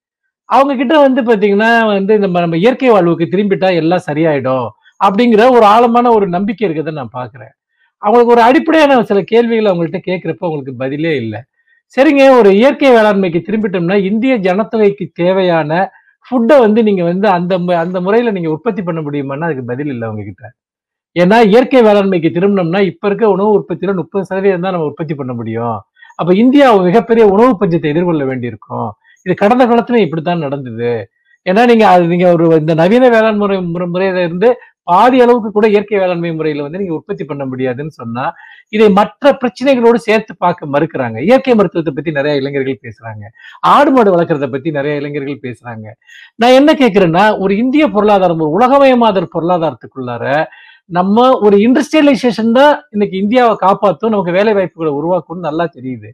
அவங்க 0.48 0.72
கிட்ட 0.80 0.94
வந்து 1.06 1.20
பாத்தீங்கன்னா 1.28 1.70
வந்து 1.96 2.12
இந்த 2.18 2.28
நம்ம 2.44 2.58
இயற்கை 2.64 2.88
வாழ்வுக்கு 2.94 3.26
திரும்பிட்டா 3.34 3.68
எல்லாம் 3.80 4.06
சரியாயிடும் 4.08 4.68
அப்படிங்கிற 5.00 5.42
ஒரு 5.56 5.64
ஆழமான 5.74 6.06
ஒரு 6.16 6.26
நம்பிக்கை 6.36 6.64
இருக்கிறத 6.68 6.94
நான் 7.00 7.16
பாக்குறேன். 7.18 7.52
அவங்களுக்கு 8.02 8.34
ஒரு 8.36 8.42
அடிப்படையான 8.48 9.02
சில 9.10 9.20
கேள்விகளை 9.32 9.68
அவங்கள்ட்ட 9.72 10.00
கேட்கிறப்ப 10.08 10.44
அவங்களுக்கு 10.46 10.74
பதிலே 10.82 11.12
இல்லை. 11.22 11.40
சரிங்க 11.96 12.24
ஒரு 12.40 12.50
இயற்கை 12.60 12.90
வேளாண்மைக்கு 12.96 13.40
திரும்பிட்டோம்னா 13.48 13.96
இந்திய 14.10 14.34
ஜனத்தொகைக்கு 14.46 15.04
தேவையான 15.20 15.70
ஃபுட்டை 16.26 16.56
வந்து 16.64 16.80
நீங்க 16.88 17.02
வந்து 17.10 17.26
அந்த 17.36 17.52
அந்த 17.84 17.98
முறையில 18.06 18.32
நீங்க 18.36 18.50
உற்பத்தி 18.56 18.82
பண்ண 18.88 19.00
முடியுமான்னா 19.06 19.46
அதுக்கு 19.48 19.64
பதில் 19.72 19.92
இல்லை 19.94 20.04
அவங்க 20.08 20.24
கிட்ட 20.28 20.44
ஏன்னா 21.16 21.38
இயற்கை 21.52 21.80
வேளாண்மைக்கு 21.88 22.30
திரும்பினோம்னா 22.36 22.80
இப்ப 22.90 23.08
இருக்க 23.08 23.24
உணவு 23.36 23.50
உற்பத்தியில 23.58 23.94
முப்பது 24.00 24.24
சதவீதம் 24.30 24.66
தான் 24.66 24.74
நம்ம 24.76 24.88
உற்பத்தி 24.90 25.14
பண்ண 25.20 25.32
முடியும். 25.40 25.78
அப்ப 26.20 26.34
இந்தியா 26.34 26.76
மிகப்பெரிய 26.76 27.26
உணவு 27.26 27.56
பஞ்சத்தை 27.60 27.82
எதிர்கொள்ள 27.82 28.24
வேண்டியிருக்கும். 28.24 28.92
இது 29.22 29.34
கடந்த 29.34 29.66
காலத்துல 29.66 29.96
இப்படித்தான் 29.96 30.38
நடந்தது. 30.38 31.10
ஏன்னா 31.50 31.66
நீங்க 31.66 31.88
அது 31.88 32.04
நீங்க 32.04 32.32
ஒரு 32.32 32.56
இந்த 32.56 32.74
நவீன 32.74 33.08
வேளாண் 33.08 33.36
முறை 33.36 33.58
முறை- 33.58 33.90
முறையில 33.90 34.24
இருந்து 34.24 34.56
பாதி 34.82 35.20
அளவுக்கு 35.20 35.50
கூட 35.50 35.68
இயற்கை 35.68 35.98
வேளாண்மை 35.98 36.34
முறையில 36.34 36.62
வந்து 36.62 36.78
நீங்க 36.78 36.94
உற்பத்தி 36.94 37.24
பண்ண 37.24 37.44
முடியாதுன்னு 37.44 37.90
சொன்னா 37.90 38.34
இதை 38.68 38.90
மற்ற 38.90 39.38
பிரச்சனைகளோடு 39.40 39.94
சேர்த்து 39.94 40.36
பார்க்க 40.36 40.66
மறுக்கிறாங்க. 40.66 41.20
இயற்கை 41.20 41.54
மருத்துவத்தை 41.54 41.94
பத்தி 41.94 42.10
நிறைய 42.10 42.36
இளைஞர்கள் 42.36 42.80
பேசுறாங்க. 42.82 43.22
ஆடு 43.60 43.90
மாடு 43.90 44.20
வளர்க்கறத 44.20 44.50
பத்தி 44.50 44.70
நிறைய 44.70 44.96
இளைஞர்கள் 44.96 45.38
பேசுறாங்க. 45.42 45.86
நான் 46.34 46.50
என்ன 46.50 46.72
கேக்குறேன்னா 46.72 47.38
ஒரு 47.38 47.56
இந்திய 47.56 47.88
பொருளாதாரம் 47.88 48.38
ஒரு 48.38 48.66
உலகமயமாதல் 48.66 49.28
பொருளாதாரத்துக்குள்ளார 49.38 50.46
நம்ம 50.90 51.24
ஒரு 51.46 51.56
இண்டஸ்ட்ரியலைசேஷன் 51.66 52.50
தான் 52.58 52.72
இன்னைக்கு 52.94 53.16
இந்தியாவை 53.22 53.54
காப்பாற்றும் 53.64 54.12
நமக்கு 54.14 54.32
வேலை 54.38 54.52
வாய்ப்புகளை 54.56 54.90
உருவாக்கும்னு 54.98 55.46
நல்லா 55.48 55.64
தெரியுது. 55.76 56.08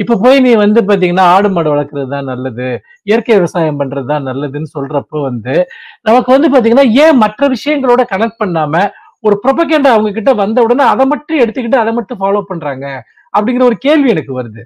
இப்ப 0.00 0.16
போய் 0.24 0.38
நீ 0.44 0.50
வந்து 0.64 0.80
பாத்தீங்கன்னா 0.88 1.24
ஆடு 1.34 1.48
மாடு 1.54 1.68
வளர்க்கறது 1.72 2.08
தான் 2.14 2.28
நல்லது. 2.32 2.66
இயற்கை 3.08 3.32
விவசாயம் 3.38 3.80
பண்றது 3.80 4.06
தான் 4.12 4.26
நல்லதுன்னு 4.30 4.70
சொல்றப்போ 4.76 5.18
வந்து 5.28 5.54
நமக்கு 6.08 6.30
வந்து 6.36 6.50
பாத்தீங்கன்னா 6.54 6.86
ஏன் 7.04 7.20
மற்ற 7.24 7.48
விஷயங்களோட 7.54 8.02
கனெக்ட் 8.12 8.40
பண்ணாம 8.42 8.82
ஒரு 9.26 9.36
ப்ரொபகேண்டா 9.44 9.90
அவங்க 9.94 10.10
கிட்ட 10.18 10.32
வந்த 10.42 10.58
உடனே 10.66 10.84
அதை 10.92 11.04
மட்டும் 11.12 11.40
எடுத்துக்கிட்டு 11.42 11.82
அதை 11.82 11.92
மட்டும் 11.98 12.20
ஃபாலோ 12.20 12.42
பண்றாங்க? 12.50 12.86
அப்படிங்கிற 13.34 13.64
ஒரு 13.70 13.76
கேள்வி 13.86 14.08
எனக்கு 14.14 14.32
வருது. 14.38 14.62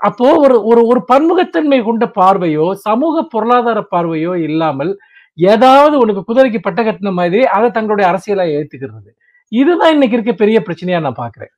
அப்போ 0.00 0.26
ஒரு 0.44 0.56
ஒரு 0.70 0.82
ஒரு 0.90 1.00
பன்முகத்தன்மை 1.12 1.78
கொண்ட 1.88 2.04
பார்வையோ 2.18 2.66
சமூக 2.86 3.24
பொருளாதார 3.32 3.78
பார்வையோ 3.94 4.34
இல்லாமல் 4.48 4.92
ஏதாவது 5.38 5.98
உனக்கு 5.98 6.22
குதிரைக்கு 6.28 6.60
பட்ட 6.62 6.82
கட்டின 6.82 7.12
மாதிரி 7.12 7.42
அதை 7.42 7.70
தங்களுடைய 7.70 8.06
அரசியலா 8.12 8.46
ஏத்துக்கிறது. 8.58 9.10
இதுதான் 9.52 9.92
இன்னைக்கு 9.92 10.16
இருக்க 10.16 10.32
பெரிய 10.32 10.62
பிரச்சனையா 10.66 11.00
நான் 11.00 11.22
பாக்குறேன். 11.24 11.52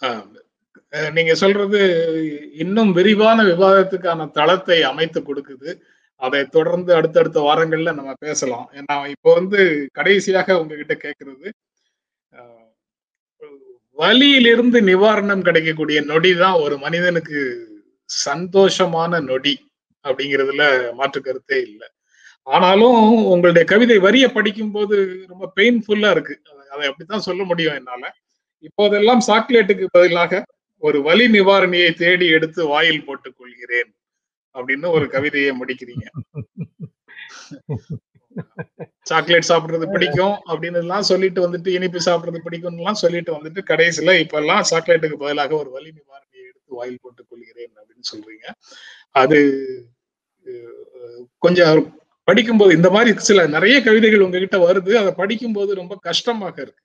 ஆஹ் 0.00 1.12
நீங்க 1.12 1.34
சொல்றது 1.34 1.80
இன்னும் 2.54 2.92
விரிவான 2.92 3.42
விவாதத்துக்கான 3.42 4.30
தளத்தை 4.30 4.82
அமைத்து 4.82 5.20
கொடுக்குது. 5.20 5.70
அதை 6.22 6.44
தொடர்ந்து 6.46 6.94
அடுத்தடுத்த 6.94 7.40
வாரங்கள்ல 7.40 7.94
நம்ம 7.94 8.12
பேசலாம். 8.18 8.68
ஏன்னா 8.72 9.08
இப்போ 9.08 9.34
வந்து 9.34 9.88
கடைசியாக 9.92 10.58
உங்ககிட்ட 10.60 10.94
கேட்கறது 11.04 11.48
வலியிலிருந்து 13.98 14.80
நிவாரணம் 14.82 15.42
கிடைக்கக்கூடிய 15.42 16.00
நொடி 16.00 16.34
தான் 16.36 16.52
ஒரு 16.52 16.78
மனிதனுக்கு 16.78 17.38
சந்தோஷமான 18.26 19.20
நொடி 19.22 19.54
அப்படிங்கிறதுல 20.04 20.64
மாற்று 20.94 21.20
கருத்தே 21.22 21.60
இல்லை. 21.60 21.88
ஆனாலும் 22.46 23.24
உங்களுடைய 23.26 23.66
கவிதை 23.66 23.98
வரியை 23.98 24.28
படிக்கும்போது 24.28 25.24
ரொம்ப 25.28 25.52
பெயின்ஃபுல்லா 25.56 26.10
இருக்கு. 26.10 26.40
அதை- 26.44 26.66
அதை 26.66 26.86
அப்படித்தான் 26.86 27.20
சொல்ல 27.20 27.44
முடியும் 27.44 27.74
என்னால. 27.74 28.14
இப்போதெல்லாம் 28.58 29.20
சாக்லேட்டுக்கு 29.26 29.86
பதிலாக 29.90 30.44
ஒரு 30.76 31.02
வலி 31.02 31.26
நிவாரணியை 31.26 31.94
தேடி 31.94 32.26
எடுத்து 32.26 32.66
வாயில் 32.66 33.04
போட்டுக் 33.04 33.34
கொள்கிறேன் 33.38 33.94
அப்படின்னு 34.54 34.90
ஒரு 34.90 35.08
கவிதையை 35.08 35.56
முடிக்கிறீங்க. 35.60 36.06
சாக்லேட் 39.00 39.44
சாப்பிடுறது 39.48 39.92
பிடிக்கும் 39.92 40.40
அப்படின்னு 40.46 40.74
எல்லாம் 40.74 41.02
சொல்லிட்டு 41.02 41.52
வந்துட்டு 41.52 41.68
இனிப்பு 41.68 41.98
சாப்பிடுறது 41.98 42.38
பிடிக்கும்னு 42.44 42.76
எல்லாம் 42.76 42.94
சொல்லிட்டு 42.94 43.32
வந்துட்டு 43.32 43.58
கடைசியில 43.66 44.18
இப்ப 44.18 44.38
எல்லாம் 44.38 44.64
சாக்லேட்டுக்கு 44.70 45.14
பதிலாக 45.14 45.56
ஒரு 45.56 45.70
வலி 45.70 45.88
நிவாரணியை 45.88 46.48
எடுத்து 46.48 46.74
வாயில் 46.74 46.98
போட்டுக் 47.00 47.26
கொள்கிறேன் 47.28 47.72
அப்படின்னு 47.76 48.14
சொல்றீங்க. 48.14 48.50
அது 49.10 49.64
கொஞ்சம் 51.38 52.00
படிக்கும்போது 52.28 52.72
இந்த 52.76 52.88
மாதிரி 52.94 53.10
சில 53.28 53.46
நிறைய 53.56 53.76
கவிதைகள் 53.86 54.24
உங்ககிட்ட 54.26 54.56
வருது. 54.66 54.92
அதை 55.00 55.10
படிக்கும்போது 55.20 55.70
ரொம்ப 55.80 55.94
கஷ்டமாக 56.08 56.56
இருக்கு. 56.64 56.82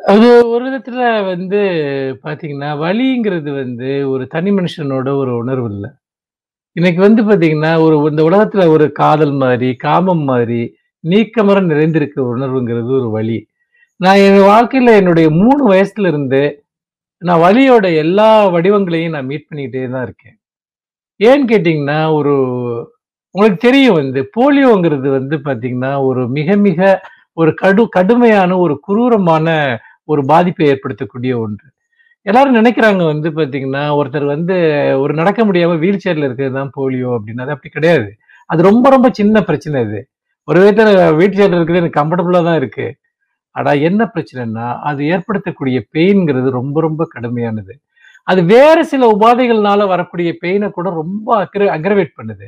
அது 0.00 0.28
ஒரு 0.52 0.62
விதத்துல 0.66 1.02
வந்து 1.32 1.60
பாத்தீங்கன்னா 2.24 2.70
வலிங்கிறது 2.84 3.50
வந்து 3.62 3.90
ஒரு 4.12 4.24
தனி 4.34 4.50
மனுஷனோட 4.50 5.08
ஒரு 5.22 5.32
உணர்வு 5.42 5.68
இல்லை. 5.74 5.90
இன்னைக்கு 6.76 7.00
வந்து 7.06 7.22
பாத்தீங்கன்னா 7.22 7.72
ஒரு 7.84 7.96
இந்த 8.10 8.22
உலகத்துல 8.30 8.64
ஒரு 8.68 8.86
காதல் 8.92 9.34
மாதிரி 9.42 9.68
காமம் 9.86 10.24
மாதிரி 10.30 10.62
நீக்கமர 11.04 11.58
நிறைந்திருக்க 11.72 12.18
உணர்வுங்கிறது 12.32 12.90
ஒரு 13.00 13.08
வழி 13.10 13.38
நான் 14.00 14.22
என் 14.26 14.38
வாழ்க்கையில 14.52 14.94
என்னுடைய 15.00 15.28
மூணு 15.40 15.62
வயசுல 15.72 16.08
இருந்து 16.12 16.42
நான் 17.22 17.42
வழியோட 17.46 17.86
எல்லா 18.04 18.28
வடிவங்களையும் 18.54 19.14
நான் 19.16 19.28
மீட் 19.30 19.48
பண்ணிக்கிட்டே 19.50 19.82
தான் 19.90 20.06
இருக்கேன். 20.08 20.36
ஏன்னு 21.20 21.44
கேட்டிங்கன்னா 21.52 21.98
ஒரு 22.18 22.34
உங்களுக்கு 23.34 23.60
தெரியும் 23.66 23.98
வந்து 24.00 24.20
போலியோங்கிறது 24.36 25.08
வந்து 25.18 25.36
பாத்தீங்கன்னா 25.46 25.92
ஒரு 26.08 26.22
மிக 26.36 26.56
மிக 26.66 26.80
ஒரு 27.40 27.50
கடு 27.62 27.82
கடுமையான 27.96 28.56
ஒரு 28.64 28.74
குரூரமான 28.86 29.46
ஒரு 30.12 30.22
பாதிப்பை 30.30 30.66
ஏற்படுத்தக்கூடிய 30.72 31.32
ஒன்று. 31.44 31.66
எல்லாரும் 32.26 32.58
நினைக்கிறாங்க 32.58 33.02
வந்து 33.12 33.28
பாத்தீங்கன்னா 33.38 33.82
ஒருத்தர் 33.98 34.26
வந்து 34.34 34.54
ஒரு 35.02 35.12
நடக்க 35.20 35.40
முடியாம 35.44 35.78
வீல் 35.84 36.02
சேர்ல 36.04 36.26
இருக்கிறது 36.28 36.54
தான் 36.58 36.74
போலியோ 36.76 37.10
அப்படின்னு. 37.16 37.44
அது 37.44 37.54
அப்படி 37.54 37.72
கிடையாது. 37.76 38.08
அது 38.50 38.60
ரொம்ப 38.70 38.86
ரொம்ப 38.94 39.08
சின்ன 39.18 39.42
பிரச்சனை 39.48 39.82
இது 39.86 40.00
ஒரு 40.48 40.58
விதத்துல 40.62 40.88
வீல் 41.18 41.38
சேர்ல 41.38 41.58
இருக்கிறது 41.58 41.82
எனக்கு 41.82 42.00
கம்ஃபர்டபுளா 42.00 42.42
தான் 42.48 42.58
இருக்கு. 42.62 42.86
ஆனா 43.56 43.72
என்ன 43.88 44.02
பிரச்சனைன்னா 44.14 44.66
அது 44.90 45.00
ஏற்படுத்தக்கூடிய 45.14 45.78
பெயின்ங்கிறது 45.96 46.48
ரொம்ப 46.60 46.76
ரொம்ப 46.80 47.02
கடுமையானது. 47.14 47.74
அது 48.28 48.40
வேற 48.54 48.76
சில 48.92 49.06
உபாதைகள்னால 49.14 49.86
வரக்கூடிய 49.86 50.30
பெயினை 50.42 50.68
கூட 50.70 50.88
ரொம்ப 51.02 51.28
அக்ர 51.44 51.62
அக்ரவேட் 51.76 52.18
பண்ணுது. 52.18 52.46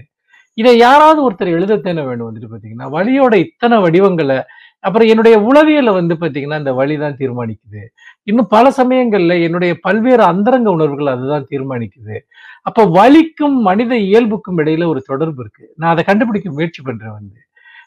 இதை 0.58 0.76
யாராவது 0.76 1.30
ஒருத்தர் 1.30 1.54
எழுதத்தானே 1.56 2.02
வேணும் 2.06 2.28
வந்துட்டு 2.28 2.50
பாத்தீங்கன்னா 2.52 2.86
வழியோட 2.96 3.34
இத்தனை 3.34 3.78
வடிவங்களை 3.78 4.38
அப்புறம் 4.80 5.08
என்னுடைய 5.08 5.36
உளவியலை 5.38 5.92
வந்து 5.92 6.14
பாத்தீங்கன்னா 6.14 6.58
இந்த 6.58 6.72
வழி 6.72 6.98
தான் 6.98 7.16
தீர்மானிக்குது. 7.16 7.82
இன்னும் 8.22 8.46
பல 8.46 8.72
சமயங்கள்ல 8.76 9.42
என்னுடைய 9.42 9.72
பல்வேறு 9.80 10.22
அந்தரங்க 10.22 10.70
உணர்வுகள் 10.70 11.06
அதுதான் 11.06 11.46
தீர்மானிக்குது. 11.50 12.16
அப்ப 12.62 12.84
வலிக்கும் 12.84 13.56
மனித 13.68 13.94
இயல்புக்கும் 13.94 14.58
இடையில 14.58 14.86
ஒரு 14.86 15.02
தொடர்பு 15.02 15.42
இருக்கு. 15.42 15.72
நான் 15.76 15.90
அதை 15.90 16.04
கண்டுபிடிக்க 16.04 16.50
முயற்சி 16.50 16.82
பண்றேன் 16.82 17.12
வந்து. 17.12 17.40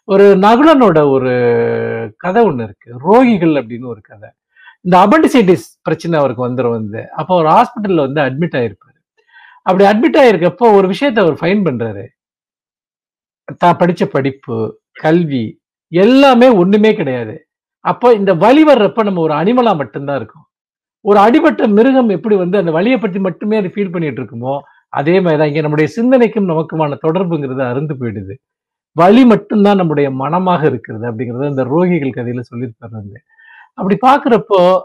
ஒரு 0.06 0.38
நகுலனோட 0.38 1.10
ஒரு 1.10 1.34
கதை 2.18 2.44
ஒண்ணு 2.44 2.64
இருக்கு. 2.64 2.90
ரோகிகள் 3.08 3.56
அப்படின்னு 3.62 3.86
ஒரு 3.86 4.02
கதை. 4.02 4.30
இந்த 4.82 4.96
அபண்டிசைட்டிஸ் 5.08 5.68
பிரச்சனை 5.82 6.20
அவருக்கு 6.20 6.48
வந்துடும் 6.48 6.78
வந்து. 6.80 7.02
அப்போ 7.12 7.36
ஒரு 7.36 7.50
ஹாஸ்பிட்டல்ல 7.50 8.06
வந்து 8.08 8.22
அட்மிட் 8.22 8.58
ஆயிருப்பாரு. 8.60 8.98
அப்படி 9.62 9.86
அட்மிட் 9.86 10.20
ஆயிருக்கப்போ 10.22 10.68
ஒரு 10.76 10.88
விஷயத்த 10.88 11.20
அவர் 11.20 11.34
ஃபைன் 11.34 11.66
பண்றாரு. 11.66 12.06
தான் 13.58 13.78
படிச்ச 13.80 14.04
படிப்பு 14.06 14.80
கல்வி 14.94 15.60
எல்லாமே 15.92 16.48
ஒண்ணுமே 16.50 16.96
கிடையாது. 16.96 17.36
அப்போ 17.80 18.14
இந்த 18.14 18.34
வழி 18.34 18.64
வர்றப்ப 18.64 19.04
நம்ம 19.04 19.22
ஒரு 19.22 19.34
அனிமலா 19.34 19.76
மட்டும்தான் 19.76 20.16
இருக்கும். 20.16 20.46
ஒரு 21.02 21.20
அடிபட்ட 21.20 21.68
மிருகம் 21.68 22.10
எப்படி 22.10 22.36
வந்து 22.36 22.58
அந்த 22.58 22.72
வலியை 22.72 22.98
பற்றி 23.00 23.20
மட்டுமே 23.20 23.58
அது 23.58 23.70
ஃபீல் 23.76 23.92
பண்ணிட்டு 23.92 24.22
இருக்குமோ 24.22 24.60
அதே 24.90 25.20
மாதிரிதான் 25.20 25.48
இங்க 25.48 25.62
நம்முடைய 25.62 25.90
சிந்தனைக்கும் 25.96 26.50
நமக்குமான 26.50 26.98
தொடர்புங்கிறது 27.08 27.64
அருந்து 27.72 27.94
போயிடுது. 28.02 28.36
வலி 28.96 29.26
மட்டும்தான் 29.26 29.78
நம்முடைய 29.78 30.12
மனமாக 30.12 30.66
இருக்கிறது 30.66 31.12
அப்படிங்கிறத 31.12 31.50
இந்த 31.50 31.64
ரோகிகள் 31.64 32.18
கதையில 32.18 32.44
சொல்லியிருப்பாரு 32.52 33.20
அப்படி 33.78 33.98
பாக்குறப்போ 34.08 34.80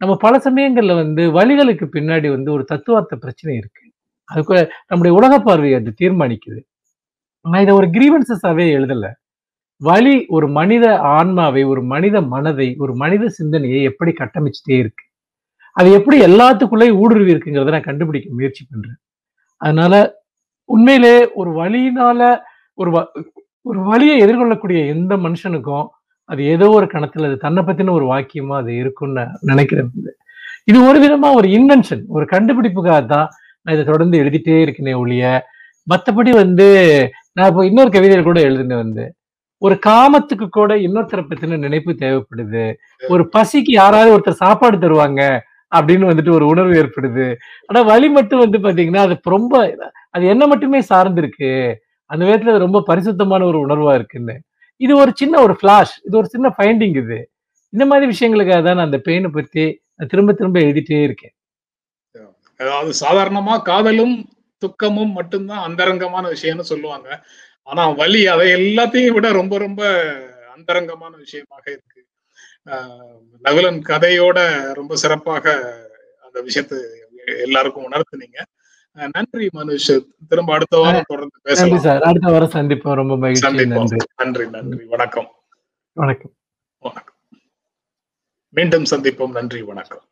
நம்ம 0.00 0.16
பல 0.16 0.38
சமயங்கள்ல 0.38 0.94
வந்து 0.94 1.32
வழிகளுக்கு 1.32 1.86
பின்னாடி 1.86 2.28
வந்து 2.30 2.52
ஒரு 2.52 2.64
தத்துவார்த்த 2.64 3.16
பிரச்சனை 3.16 3.56
இருக்கு. 3.56 3.84
அதுக்கு 4.26 4.70
நம்முடைய 4.86 5.16
உலக 5.18 5.38
பார்வையை 5.38 5.80
அது 5.80 5.94
தீர்மானிக்குது. 6.00 6.60
நான் 7.50 7.62
இதை 7.62 7.74
ஒரு 7.74 7.86
கிரீவன்சஸாவே 7.86 8.66
எழுதல. 8.76 9.10
வலி 9.76 10.26
ஒரு 10.26 10.48
மனித 10.48 10.98
ஆன்மாவை 10.98 11.64
ஒரு 11.64 11.82
மனித 11.82 12.20
மனதை 12.20 12.74
ஒரு 12.78 12.94
மனித 12.94 13.28
சிந்தனையை 13.28 13.82
எப்படி 13.82 14.12
கட்டமைச்சிட்டே 14.12 14.78
இருக்கு? 14.78 15.04
அது 15.72 15.92
எப்படி 15.92 16.20
எல்லாத்துக்குள்ளேயும் 16.20 16.96
ஊடுருவி 16.96 17.34
இருக்குங்கிறத 17.34 17.70
நான் 17.70 17.80
கண்டுபிடிக்க 17.80 18.28
முயற்சி 18.32 18.66
பண்றேன். 18.70 18.96
அதனால 19.56 20.14
உண்மையிலே 20.64 21.32
ஒரு 21.32 21.50
வழியினால 21.50 22.38
ஒரு 22.74 22.90
வ- 22.90 23.24
ஒரு 23.60 23.80
வழியை 23.80 24.20
எதிர்கொள்ளக்கூடிய 24.20 24.86
எந்த 24.86 25.16
மனுஷனுக்கும் 25.16 25.86
அது 26.24 26.44
ஏதோ 26.44 26.68
ஒரு 26.68 26.86
கணத்துல 26.86 27.24
அது 27.24 27.36
தன்னை 27.36 27.62
பத்தின 27.62 27.90
ஒரு 27.90 28.06
வாக்கியமா 28.06 28.56
அது 28.56 28.76
இருக்கும்னு 28.76 29.14
நான் 29.14 29.38
நினைக்கிறேன். 29.40 29.90
இது. 29.96 30.16
இது 30.64 30.82
ஒரு 30.84 30.98
விதமா 30.98 31.34
ஒரு 31.34 31.48
இன்வென்ஷன் 31.48 32.02
ஒரு 32.08 32.24
கண்டுபிடிப்புக்காக 32.24 33.06
தான் 33.06 33.28
நான் 33.62 33.74
இதை 33.74 33.84
தொடர்ந்து 33.84 34.18
எழுதிட்டே 34.18 34.64
இருக்கேனே 34.64 34.96
ஒழிய 34.96 35.44
மத்தபடி 35.88 36.32
வந்து 36.42 36.66
நான் 37.36 37.48
இப்போ 37.50 37.62
இன்னொரு 37.68 37.90
கவிதையில 37.94 38.22
கூட 38.28 38.38
எழுதினேன் 38.48 38.82
வந்து 38.84 39.04
ஒரு 39.62 39.74
காமத்துக்கு 39.86 40.46
கூட 40.56 40.72
இன்னொருத்தரை 40.86 41.22
பத்தின 41.28 41.58
நினைப்பு 41.66 41.92
தேவைப்படுது. 42.02 42.64
ஒரு 43.12 43.22
பசிக்கு 43.36 43.72
யாராவது 43.80 44.12
ஒருத்தர் 44.14 44.42
சாப்பாடு 44.44 44.76
தருவாங்க 44.84 45.22
அப்படின்னு 45.72 46.10
வந்துட்டு 46.10 46.32
ஒரு 46.36 46.44
உணர்வு 46.52 46.74
ஏற்படுது. 46.82 47.26
ஆனா 47.68 47.80
வலி 47.90 48.08
மட்டும் 48.18 48.42
வந்து 48.44 48.58
பாத்தீங்கன்னா 48.66 49.02
அது 49.06 49.16
ரொம்ப 49.36 49.54
அது 50.16 50.24
என்ன 50.34 50.44
மட்டுமே 50.52 50.80
சார்ந்திருக்கு. 50.92 51.50
அந்த 52.10 52.22
விதத்துல 52.26 52.52
அது 52.54 52.66
ரொம்ப 52.66 52.82
பரிசுத்தமான 52.90 53.46
ஒரு 53.50 53.58
உணர்வா 53.66 53.94
இருக்குன்னு. 53.98 54.36
இது 54.80 54.92
ஒரு 55.02 55.12
சின்ன 55.20 55.34
ஒரு 55.46 55.54
ஃபிளாஷ் 55.60 55.94
இது 56.06 56.14
ஒரு 56.20 56.28
சின்ன 56.34 56.48
ஃபைண்டிங் 56.56 56.96
இது. 57.02 57.18
இந்த 57.72 57.84
மாதிரி 57.90 58.06
விஷயங்களுக்காக 58.12 58.60
தான் 58.66 58.78
நான் 58.78 58.88
அந்த 58.90 59.00
பெயினை 59.08 59.30
பத்தி 59.38 59.64
நான் 59.96 60.10
திரும்ப 60.12 60.32
திரும்ப 60.38 60.58
எழுதிட்டே 60.66 61.00
இருக்கேன். 61.08 61.34
அதாவது 62.60 62.92
சாதாரணமா 63.04 63.54
காதலும் 63.68 64.14
துக்கமும் 64.58 65.12
மட்டும்தான் 65.12 65.62
அந்தரங்கமான 65.62 66.28
விஷயம்னு 66.28 66.60
சொல்லுவாங்க. 66.60 67.26
ஆனா 67.62 67.88
வலி 67.88 68.26
அதை 68.26 68.52
எல்லாத்தையும் 68.52 69.12
விட 69.12 69.32
ரொம்ப 69.32 69.58
ரொம்ப 69.58 70.10
அந்தரங்கமான 70.54 71.16
விஷயமாக 71.16 71.70
இருக்கு. 71.70 72.06
நகுலன் 73.44 73.80
கதையோட 73.88 74.72
ரொம்ப 74.72 74.96
சிறப்பாக 74.96 75.50
அந்த 76.22 76.40
விஷயத்தை 76.40 76.78
எல்லாருக்கும் 77.24 77.90
உணர்த்துனீங்க. 77.90 78.42
நன்றி 78.90 79.48
மனுஷ். 79.54 80.06
திரும்ப 80.28 80.54
அடுத்த 80.54 80.76
வாரம் 80.76 81.04
தொடர்ந்து 81.06 81.38
பேசலாம். 81.42 81.78
சார். 81.78 82.02
அடுத்த 82.02 82.32
வாரம் 82.32 82.50
சந்திப்போம். 82.50 82.94
ரொம்ப 82.94 83.16
மகிழ்ச்சி. 83.16 83.66
நன்றி. 83.66 83.96
நன்றி 84.16 84.48
நன்றி. 84.48 84.84
வணக்கம். 84.84 85.32
வணக்கம். 85.92 86.32
வணக்கம். 86.78 87.14
மீண்டும் 88.48 88.84
சந்திப்போம். 88.90 89.30
நன்றி 89.30 89.62
வணக்கம். 89.62 90.02